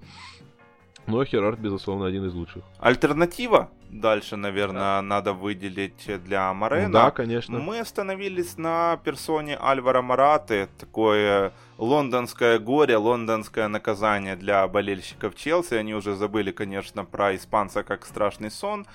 [1.06, 2.64] Но Херард, безусловно, один из лучших.
[2.78, 5.02] Альтернатива дальше, наверное, да.
[5.02, 6.92] надо выделить для Морена.
[6.92, 7.58] Да, конечно.
[7.58, 10.68] Мы остановились на персоне Альвара Мараты.
[10.78, 15.74] Такое лондонское горе, лондонское наказание для болельщиков Челси.
[15.74, 18.86] Они уже забыли, конечно, про испанца как страшный сон.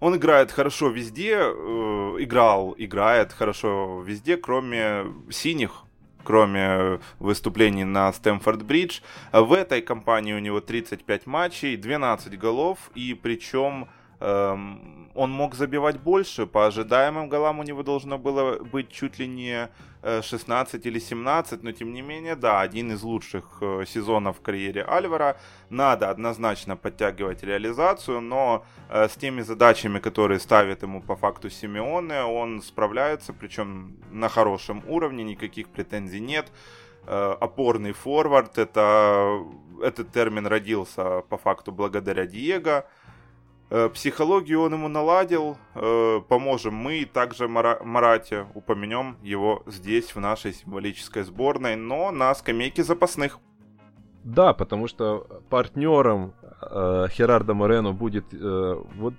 [0.00, 5.84] Он играет хорошо везде, э, играл, играет хорошо везде, кроме синих,
[6.24, 9.00] кроме выступлений на Стэнфорд-Бридж.
[9.32, 13.88] В этой кампании у него 35 матчей, 12 голов, и причем
[14.20, 16.46] он мог забивать больше.
[16.46, 19.68] По ожидаемым голам у него должно было быть чуть ли не
[20.02, 24.40] 16 э, или 17, но тем не менее, да, один из лучших э, сезонов в
[24.40, 25.36] карьере Альвара.
[25.68, 32.22] Надо однозначно подтягивать реализацию, но э, с теми задачами, которые ставит ему по факту Симеоне,
[32.22, 36.50] он справляется, причем на хорошем уровне, никаких претензий нет.
[37.06, 39.42] Опорный форвард, это,
[39.82, 42.86] этот термин родился по факту благодаря Диего.
[43.70, 50.52] Э, психологию он ему наладил, э, поможем мы, также Марате упомянем его здесь, в нашей
[50.52, 53.38] символической сборной, но на скамейке запасных.
[54.24, 59.14] Да, потому что партнером э, Херарда Морено будет э, вот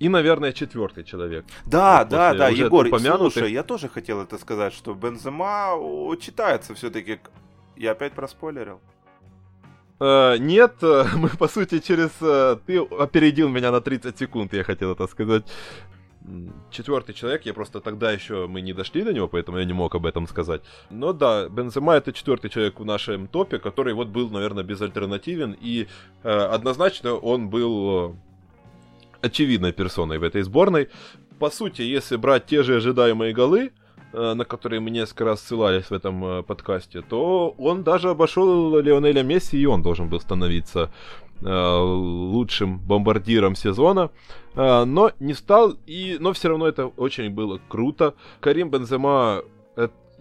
[0.00, 1.46] и, наверное, четвертый человек.
[1.64, 3.32] Да, вот да, да, Егор, упомянутых...
[3.32, 5.74] слушай, я тоже хотел это сказать, что Бензема
[6.20, 7.20] читается все-таки.
[7.76, 8.80] Я опять проспойлерил.
[9.98, 12.10] Uh, нет, uh, мы по сути через...
[12.20, 15.44] Uh, ты опередил меня на 30 секунд, я хотел это сказать.
[16.70, 19.94] Четвертый человек, я просто тогда еще мы не дошли до него, поэтому я не мог
[19.94, 20.62] об этом сказать.
[20.90, 25.86] Но да, Бензема это четвертый человек в нашем топе, который вот был, наверное, безальтернативен, и
[26.24, 28.16] однозначно он был
[29.20, 30.88] очевидной персоной в этой сборной.
[31.38, 33.85] По сути, если брать те же ожидаемые голы, Э,
[34.34, 39.22] на который мы несколько раз ссылались в этом э, подкасте, то он даже обошел Леонеля
[39.22, 40.90] Месси, и он должен был становиться
[41.42, 44.10] э, лучшим бомбардиром сезона,
[44.54, 48.14] но не стал, и, но все равно это очень было круто.
[48.40, 49.42] Карим Бензема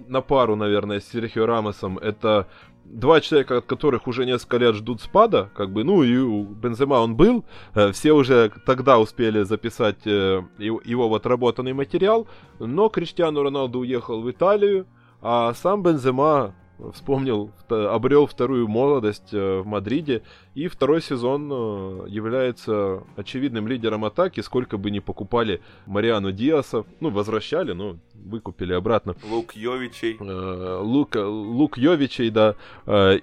[0.07, 2.47] на пару, наверное, с Серхио Рамосом, это
[2.85, 6.95] два человека, от которых уже несколько лет ждут спада, как бы, ну и у Бензема
[6.95, 12.27] он был, э, все уже тогда успели записать э, его отработанный материал,
[12.59, 14.87] но Криштиану Роналду уехал в Италию,
[15.21, 16.53] а сам Бензема
[16.93, 20.23] вспомнил, обрел вторую молодость э, в Мадриде,
[20.53, 27.09] и второй сезон э, является очевидным лидером атаки, сколько бы ни покупали Мариану Диаса, ну,
[27.09, 29.15] возвращали, ну, выкупили обратно.
[29.29, 30.17] Лук Йовичей.
[30.19, 32.55] Э, Лук, Лук Йовичей, да,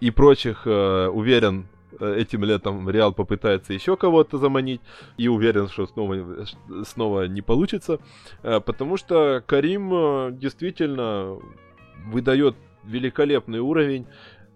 [0.00, 1.66] и прочих, уверен,
[2.00, 4.80] этим летом Реал попытается еще кого-то заманить,
[5.16, 6.46] и уверен, что снова,
[6.84, 7.98] снова не получится,
[8.42, 11.38] потому что Карим действительно
[12.06, 14.06] выдает великолепный уровень.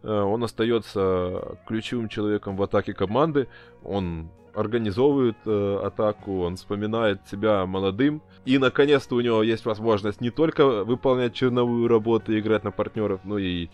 [0.02, 3.48] Э, он остается ключевым человеком в атаке команды.
[3.82, 8.22] Он организовывает э, атаку, он вспоминает себя молодым.
[8.46, 13.20] И наконец-то у него есть возможность не только выполнять черновую работу и играть на партнеров,
[13.24, 13.68] но и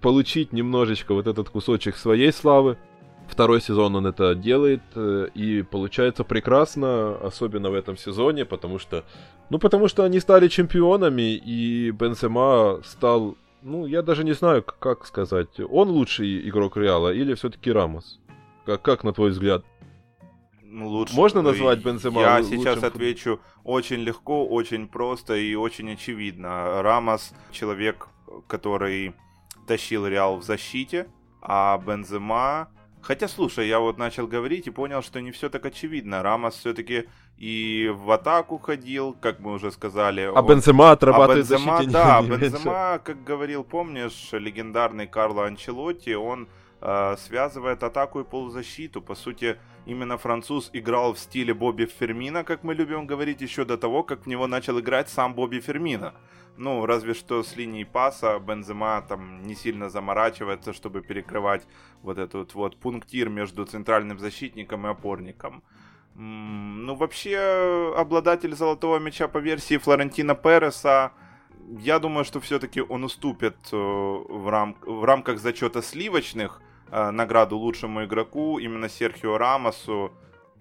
[0.00, 2.78] получить немножечко вот этот кусочек своей славы.
[3.28, 9.04] Второй сезон он это делает, э, и получается прекрасно, особенно в этом сезоне, потому что,
[9.50, 15.06] ну, потому что они стали чемпионами, и Бенсема стал ну, я даже не знаю, как
[15.06, 15.60] сказать.
[15.60, 18.20] Он лучший игрок Реала или все-таки Рамос?
[18.66, 19.64] Как, как на твой взгляд?
[20.62, 21.14] Ну, лучше.
[21.14, 22.58] Можно назвать Бензема Я лучшим...
[22.58, 26.80] сейчас отвечу очень легко, очень просто и очень очевидно.
[26.82, 28.08] Рамос человек,
[28.46, 29.14] который
[29.66, 31.08] тащил Реал в защите,
[31.42, 32.68] а Бензема...
[33.02, 36.22] Хотя, слушай, я вот начал говорить и понял, что не все так очевидно.
[36.22, 37.06] Рамос все-таки
[37.40, 40.20] и в атаку ходил, как мы уже сказали.
[40.20, 40.46] А он...
[40.46, 46.48] Бензема отрабатывает а Бензема, Да, Бензема, как говорил, помнишь, легендарный Карло Анчелотти, он
[46.82, 49.00] э, связывает атаку и полузащиту.
[49.00, 53.78] По сути, именно француз играл в стиле Бобби Фермина, как мы любим говорить, еще до
[53.78, 56.12] того, как в него начал играть сам Бобби Фермина.
[56.58, 61.66] Ну, разве что с линией паса Бензема там не сильно заморачивается, чтобы перекрывать
[62.02, 65.62] вот этот вот пунктир между центральным защитником и опорником.
[66.22, 71.12] Ну, вообще, обладатель золотого мяча по версии Флорентина Переса,
[71.78, 74.76] я думаю, что все-таки он уступит э, в, рам...
[74.82, 76.60] в рамках зачета сливочных
[76.90, 80.12] э, награду лучшему игроку именно Серхио Рамосу.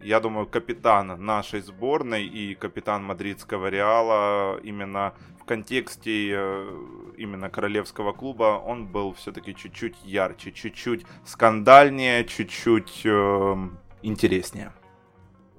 [0.01, 6.77] Я думаю, капитан нашей сборной и капитан мадридского Реала именно в контексте э,
[7.17, 13.55] именно королевского клуба он был все-таки чуть-чуть ярче, чуть-чуть скандальнее, чуть-чуть э,
[14.03, 14.71] интереснее.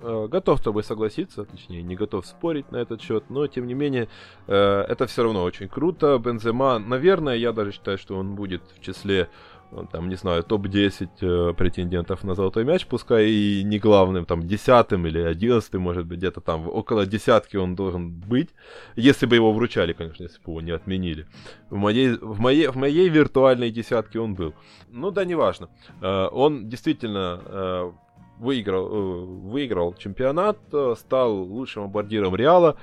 [0.03, 3.75] Э, готов с тобой согласиться, точнее, не готов спорить на этот счет, но тем не
[3.75, 4.09] менее,
[4.47, 6.19] э, это все равно очень круто.
[6.19, 9.29] Бензема, наверное, я даже считаю, что он будет в числе,
[9.73, 15.07] э, там, не знаю, топ-10 претендентов на золотой мяч, пускай и не главным, там, десятым
[15.07, 18.49] или одиннадцатым, может быть, где-то там около десятки он должен быть,
[18.97, 21.27] если бы его вручали, конечно, если бы его не отменили.
[21.69, 24.55] В моей, в моей, в моей виртуальной десятке он был.
[24.89, 25.69] Ну да, неважно.
[26.01, 27.93] Он действительно
[28.41, 32.77] выиграл, э, выиграл чемпионат, э, стал лучшим бомбардиром Реала,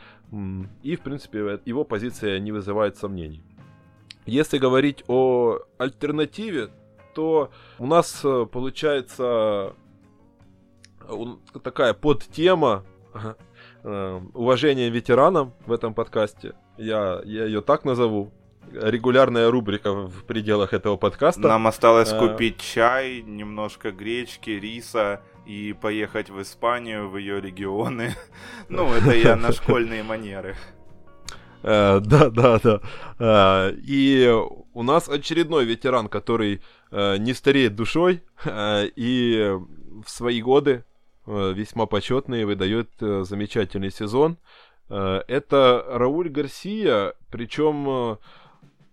[0.83, 3.43] и, в принципе, его позиция не вызывает сомнений.
[4.25, 6.69] Если говорить о альтернативе,
[7.15, 7.49] то
[7.79, 9.73] у нас э, получается
[11.63, 12.83] такая подтема
[14.33, 16.53] уважение ветеранам в этом подкасте.
[16.77, 18.31] Я, я ее так назову.
[18.69, 21.47] Регулярная рубрика в пределах этого подкаста.
[21.47, 28.15] Нам осталось купить чай, немножко гречки, риса и поехать в Испанию, в ее регионы.
[28.69, 30.55] Ну, это я на школьные манеры.
[31.63, 32.81] Э, да, да, да.
[33.19, 34.29] Э, и
[34.73, 39.57] у нас очередной ветеран, который э, не стареет душой и
[40.05, 40.83] в свои годы
[41.25, 44.37] весьма почетные выдает замечательный сезон.
[44.87, 48.19] Это Рауль Гарсия, причем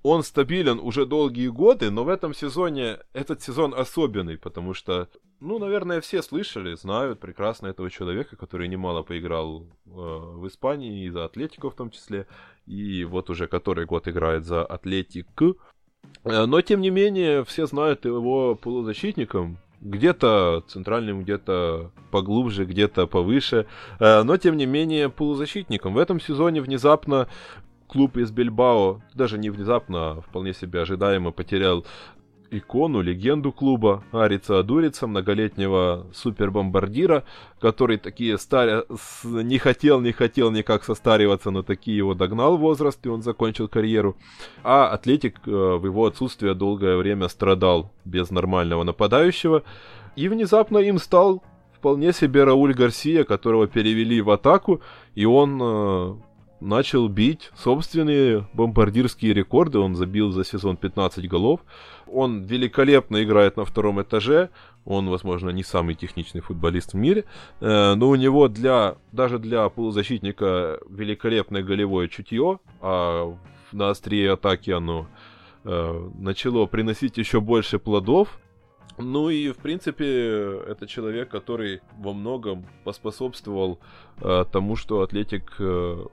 [0.05, 5.09] он стабилен уже долгие годы, но в этом сезоне этот сезон особенный, потому что,
[5.40, 11.11] ну, наверное, все слышали, знают прекрасно этого человека, который немало поиграл э, в Испании и
[11.11, 12.26] за Атлетику в том числе,
[12.66, 15.26] и вот уже который год играет за Атлетик.
[16.24, 23.66] Э, но, тем не менее, все знают его полузащитником, где-то центральным, где-то поглубже, где-то повыше,
[24.00, 25.94] э, но тем не менее полузащитником.
[25.94, 27.28] В этом сезоне внезапно
[27.87, 31.85] клуб из Бильбао, даже не внезапно, а вполне себе ожидаемо потерял
[32.51, 37.24] икону, легенду клуба Арица Адурица, многолетнего супербомбардира,
[37.61, 38.85] который такие старя...
[39.24, 44.16] не хотел, не хотел никак состариваться, но такие его догнал возраст, и он закончил карьеру.
[44.62, 49.62] А Атлетик э, в его отсутствие долгое время страдал без нормального нападающего,
[50.16, 54.80] и внезапно им стал вполне себе Рауль Гарсия, которого перевели в атаку,
[55.14, 56.14] и он э,
[56.64, 59.78] начал бить собственные бомбардирские рекорды.
[59.78, 61.60] Он забил за сезон 15 голов.
[62.06, 64.50] Он великолепно играет на втором этаже.
[64.84, 67.24] Он, возможно, не самый техничный футболист в мире,
[67.60, 73.34] э, но у него для, даже для полузащитника великолепное голевое чутье, а
[73.72, 75.06] на острие атаки оно
[75.64, 78.38] э, начало приносить еще больше плодов.
[78.98, 83.80] Ну и, в принципе, это человек, который во многом поспособствовал
[84.20, 86.04] э, тому, что Атлетик э,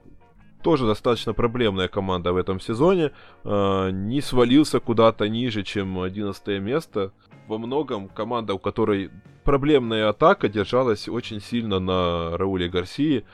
[0.62, 3.10] тоже достаточно проблемная команда в этом сезоне,
[3.44, 7.12] э, не свалился куда-то ниже, чем 11 место.
[7.48, 9.10] Во многом команда, у которой
[9.44, 13.24] проблемная атака, держалась очень сильно на Рауле Гарсии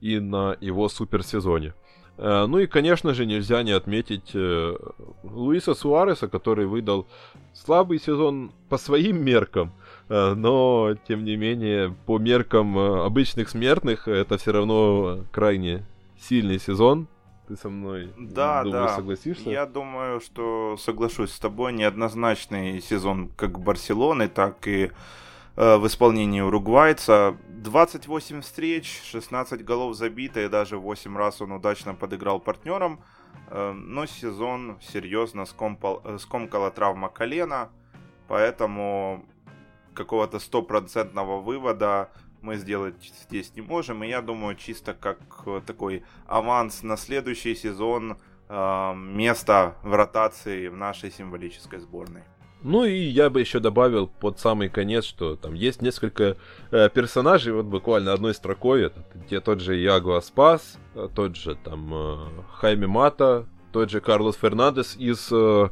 [0.00, 1.74] и на его суперсезоне.
[2.16, 4.76] Э, ну и, конечно же, нельзя не отметить э,
[5.22, 7.06] Луиса Суареса, который выдал
[7.54, 9.72] слабый сезон по своим меркам,
[10.08, 15.84] э, но, тем не менее, по меркам э, обычных смертных это все равно крайне
[16.20, 17.08] сильный сезон.
[17.46, 18.96] Ты со мной, да, думаю, да.
[18.96, 19.48] согласишься?
[19.48, 21.72] Я думаю, что соглашусь с тобой.
[21.72, 24.90] Неоднозначный сезон как Барселоны, так и
[25.56, 27.38] э, в исполнении уругвайца.
[27.48, 33.00] 28 встреч, 16 голов забито, и даже 8 раз он удачно подыграл партнерам.
[33.50, 37.70] Э, но сезон серьезно скомкал, э, скомкала травма колена,
[38.28, 39.24] поэтому
[39.94, 44.04] какого-то стопроцентного вывода мы сделать здесь не можем.
[44.04, 50.68] И я думаю, чисто как э, такой аванс на следующий сезон э, место в ротации
[50.68, 52.22] в нашей символической сборной.
[52.62, 56.36] Ну и я бы еще добавил под самый конец, что там есть несколько
[56.72, 61.54] э, персонажей, вот буквально одной строкой, это где тот же Яго Аспас, э, тот же
[61.54, 62.16] там э,
[62.54, 65.68] Хайми Мата, тот же Карлос Фернандес из э,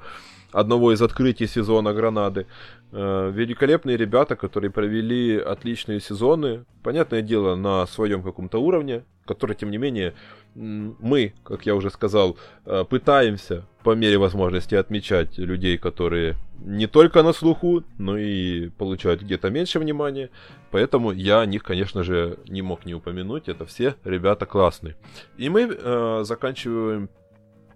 [0.53, 2.47] одного из открытий сезона Гранады.
[2.93, 9.71] Э, великолепные ребята, которые провели отличные сезоны, понятное дело, на своем каком-то уровне, который, тем
[9.71, 10.15] не менее,
[10.55, 17.23] мы, как я уже сказал, э, пытаемся по мере возможности отмечать людей, которые не только
[17.23, 20.31] на слуху, но и получают где-то меньше внимания.
[20.71, 23.49] Поэтому я о них, конечно же, не мог не упомянуть.
[23.49, 24.97] Это все ребята классные.
[25.37, 27.11] И мы э, заканчиваем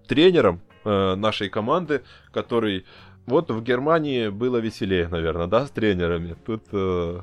[0.06, 2.86] тренером э, нашей команды, который
[3.26, 6.36] вот в Германии было веселее, наверное, да, с тренерами.
[6.44, 7.20] Тут э,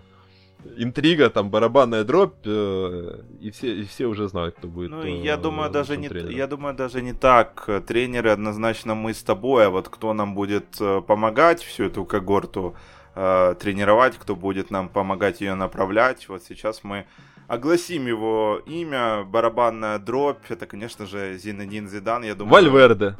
[0.77, 4.91] интрига, там барабанная дробь, э, и все, и все уже знают, кто будет.
[4.91, 7.69] Ну, э, я думаю, даже не, я думаю, даже не так.
[7.87, 12.75] Тренеры однозначно мы с тобой, а вот кто нам будет э, помогать всю эту когорту
[13.15, 16.27] э, тренировать, кто будет нам помогать ее направлять.
[16.29, 17.05] Вот сейчас мы
[17.47, 20.49] огласим его имя, барабанная дробь.
[20.49, 22.53] Это, конечно же, Зинедин Зидан, я думаю.
[22.53, 23.15] Вальверде.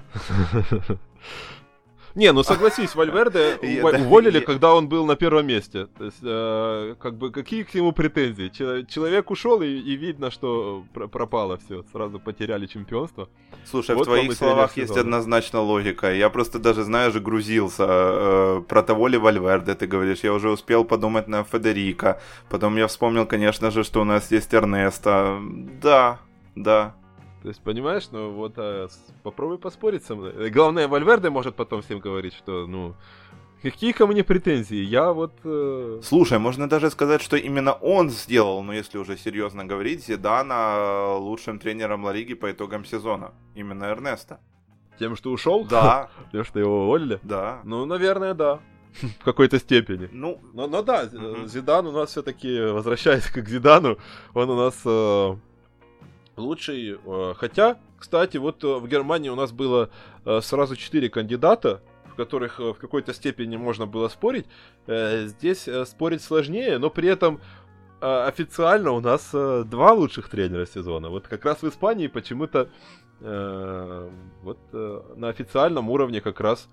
[2.18, 5.86] Не, ну согласись, Вальверде уволили, когда он был на первом месте.
[5.98, 8.50] То есть, э, как бы, какие к нему претензии?
[8.88, 11.84] Человек ушел, и, видно, что пропало все.
[11.92, 13.30] Сразу потеряли чемпионство.
[13.66, 16.12] Слушай, в твоих словах есть однозначно логика.
[16.12, 17.86] Я просто даже, знаешь, грузился.
[17.88, 20.24] Э, про того ли Вальверде ты говоришь.
[20.24, 22.20] Я уже успел подумать на Федерико.
[22.50, 25.40] Потом я вспомнил, конечно же, что у нас есть Эрнесто.
[25.82, 26.18] Да,
[26.56, 26.96] да.
[27.48, 28.90] То есть, понимаешь, ну вот а,
[29.24, 30.50] попробуй поспорить со мной.
[30.50, 32.94] Главное, Вальверде может потом всем говорить, что, ну,
[33.62, 34.84] какие ко мне претензии?
[34.84, 35.32] Я вот...
[35.46, 36.02] Э...
[36.04, 41.58] Слушай, можно даже сказать, что именно он сделал, ну если уже серьезно говорить, Зидана лучшим
[41.58, 43.32] тренером Ла Лиги по итогам сезона.
[43.56, 44.42] Именно Эрнеста.
[45.00, 45.64] Тем, что ушел?
[45.64, 46.10] Да.
[46.34, 47.22] Тем, что его уволили?
[47.24, 47.62] Да.
[47.64, 48.60] Ну, наверное, да.
[49.22, 50.10] В какой-то степени.
[50.12, 51.48] Ну, но, но да, угу.
[51.48, 54.00] Зидан у нас все-таки, возвращаясь к Зидану,
[54.34, 55.36] он у нас э,
[56.38, 56.98] лучший.
[57.06, 59.90] Э, хотя, кстати, вот э, в Германии у нас было
[60.26, 64.48] э, сразу четыре кандидата, в которых в какой-то степени можно было спорить.
[64.88, 67.40] Здесь спорить сложнее, но при этом
[68.00, 71.10] официально у нас два лучших тренера сезона.
[71.10, 72.70] Вот как раз в Испании почему-то
[73.20, 76.68] вот на официальном уровне как раз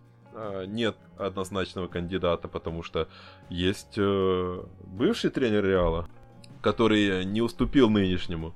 [0.67, 3.07] нет однозначного кандидата, потому что
[3.51, 6.09] есть бывший тренер Реала,
[6.63, 8.55] который не уступил нынешнему.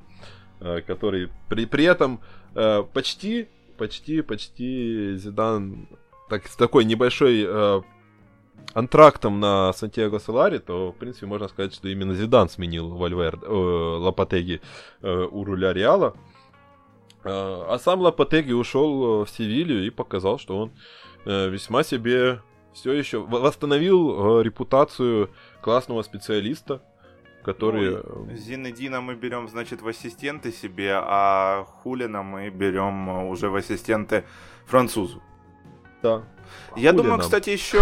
[0.60, 2.20] Э, который при, при этом
[2.54, 5.88] э, почти, почти, почти Зидан
[6.28, 7.82] так, с такой небольшой э,
[8.74, 13.48] антрактом на Сантьяго Солари, то, в принципе, можно сказать, что именно Зидан сменил Вальвер, э,
[13.48, 14.60] Лопетеги
[15.00, 16.14] э, у руля Реала.
[17.24, 20.72] Э, а сам Лопетеги ушел в Севилью и показал, что он
[21.24, 25.30] э, весьма себе все еще восстановил э, репутацию
[25.60, 26.82] классного специалиста
[27.42, 28.02] которые...
[28.04, 33.56] Ну, Зинедина мы берем, значит, в ассистенты себе, а Хулена мы берем э, уже в
[33.56, 34.24] ассистенты
[34.66, 35.22] французу.
[36.02, 36.24] Да.
[36.76, 36.96] Я Хулином.
[36.96, 37.80] думаю, кстати, еще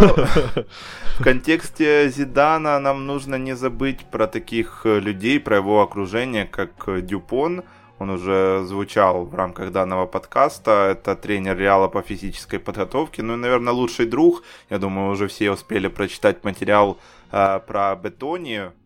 [1.18, 6.88] в контексте Зидана нам нужно не забыть про таких э, людей, про его окружение, как
[6.88, 7.64] э, Дюпон.
[7.98, 10.90] Он уже звучал в рамках данного подкаста.
[10.90, 13.22] Это тренер Реала по физической подготовке.
[13.22, 14.42] Ну и, наверное, лучший друг.
[14.68, 16.98] Я думаю, уже все успели прочитать материал
[17.32, 18.70] э, про Бетони,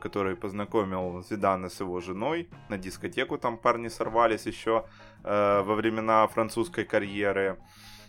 [0.00, 2.48] который познакомил Зидана с его женой.
[2.68, 4.84] На дискотеку там парни сорвались еще
[5.24, 7.58] э, во времена французской карьеры.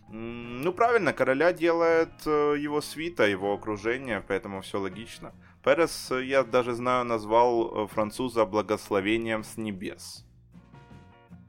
[0.10, 5.34] Ну, правильно, короля делает э, его свита, его окружение, поэтому все логично.
[5.64, 10.24] Перес, я даже знаю, назвал француза благословением с небес.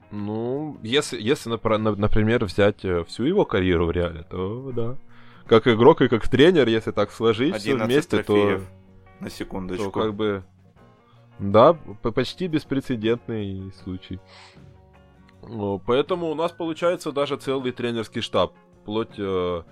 [0.09, 4.97] Ну, если, если например, взять всю его карьеру в реале, то да.
[5.45, 8.61] Как игрок и как тренер, если так сложить все вместе, трофеев.
[8.61, 8.76] то
[9.19, 9.85] на секундочку.
[9.85, 10.43] То как бы...
[11.39, 14.19] Да, почти беспрецедентный случай.
[15.85, 19.63] Поэтому у нас получается даже целый тренерский штаб, вплоть э,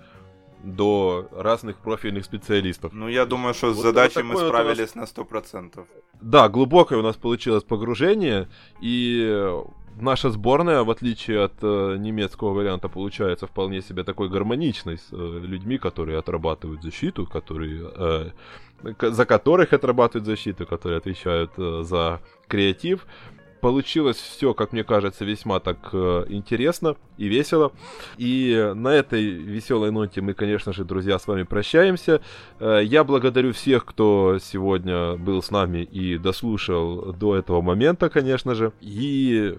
[0.62, 2.92] до разных профильных специалистов.
[2.92, 5.16] Ну, я думаю, что с вот задачей мы справились вот нас...
[5.16, 5.84] на 100%.
[6.20, 8.48] Да, глубокое у нас получилось погружение,
[8.80, 9.52] и
[10.00, 15.16] наша сборная, в отличие от э, немецкого варианта, получается вполне себе такой гармоничной с э,
[15.16, 18.30] людьми, которые отрабатывают защиту, которые, э,
[19.00, 23.06] за которых отрабатывают защиту, которые отвечают э, за креатив.
[23.60, 27.72] Получилось все, как мне кажется, весьма так э, интересно и весело.
[28.18, 32.20] И на этой веселой ноте мы, конечно же, друзья, с вами прощаемся.
[32.60, 38.54] Э, я благодарю всех, кто сегодня был с нами и дослушал до этого момента, конечно
[38.54, 38.72] же.
[38.80, 39.58] И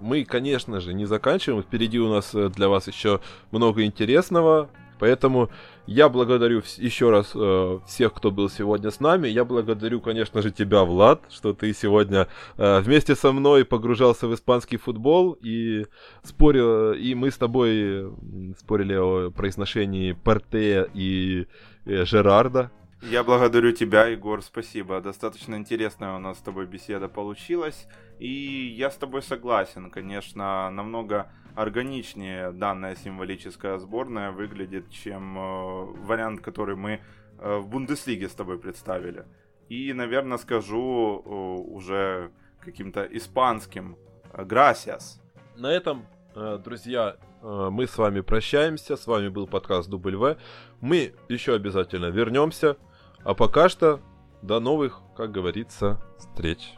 [0.00, 1.62] мы, конечно же, не заканчиваем.
[1.62, 3.20] Впереди у нас э, для вас еще
[3.50, 4.68] много интересного.
[4.98, 5.50] Поэтому
[5.86, 9.28] я благодарю еще раз э, всех, кто был сегодня с нами.
[9.28, 14.34] Я благодарю, конечно же, тебя, Влад, что ты сегодня э, вместе со мной погружался в
[14.34, 15.86] испанский футбол и
[16.22, 18.12] спорил, и мы с тобой
[18.58, 21.46] спорили о произношении Порте и
[21.84, 22.70] э, Жерарда.
[23.02, 25.00] Я благодарю тебя, Егор, спасибо.
[25.00, 27.86] Достаточно интересная у нас с тобой беседа получилась.
[28.18, 36.42] И я с тобой согласен, конечно, намного органичнее данная символическая сборная выглядит, чем э, вариант,
[36.42, 37.00] который мы
[37.38, 39.24] э, в Бундеслиге с тобой представили.
[39.68, 42.30] И, наверное, скажу э, уже
[42.60, 43.96] каким-то испанским
[44.32, 45.20] «Gracias».
[45.56, 48.96] На этом, друзья, мы с вами прощаемся.
[48.96, 50.36] С вами был подкаст Дубль В.
[50.80, 52.76] Мы еще обязательно вернемся.
[53.24, 54.00] А пока что
[54.42, 56.74] до новых, как говорится, встреч.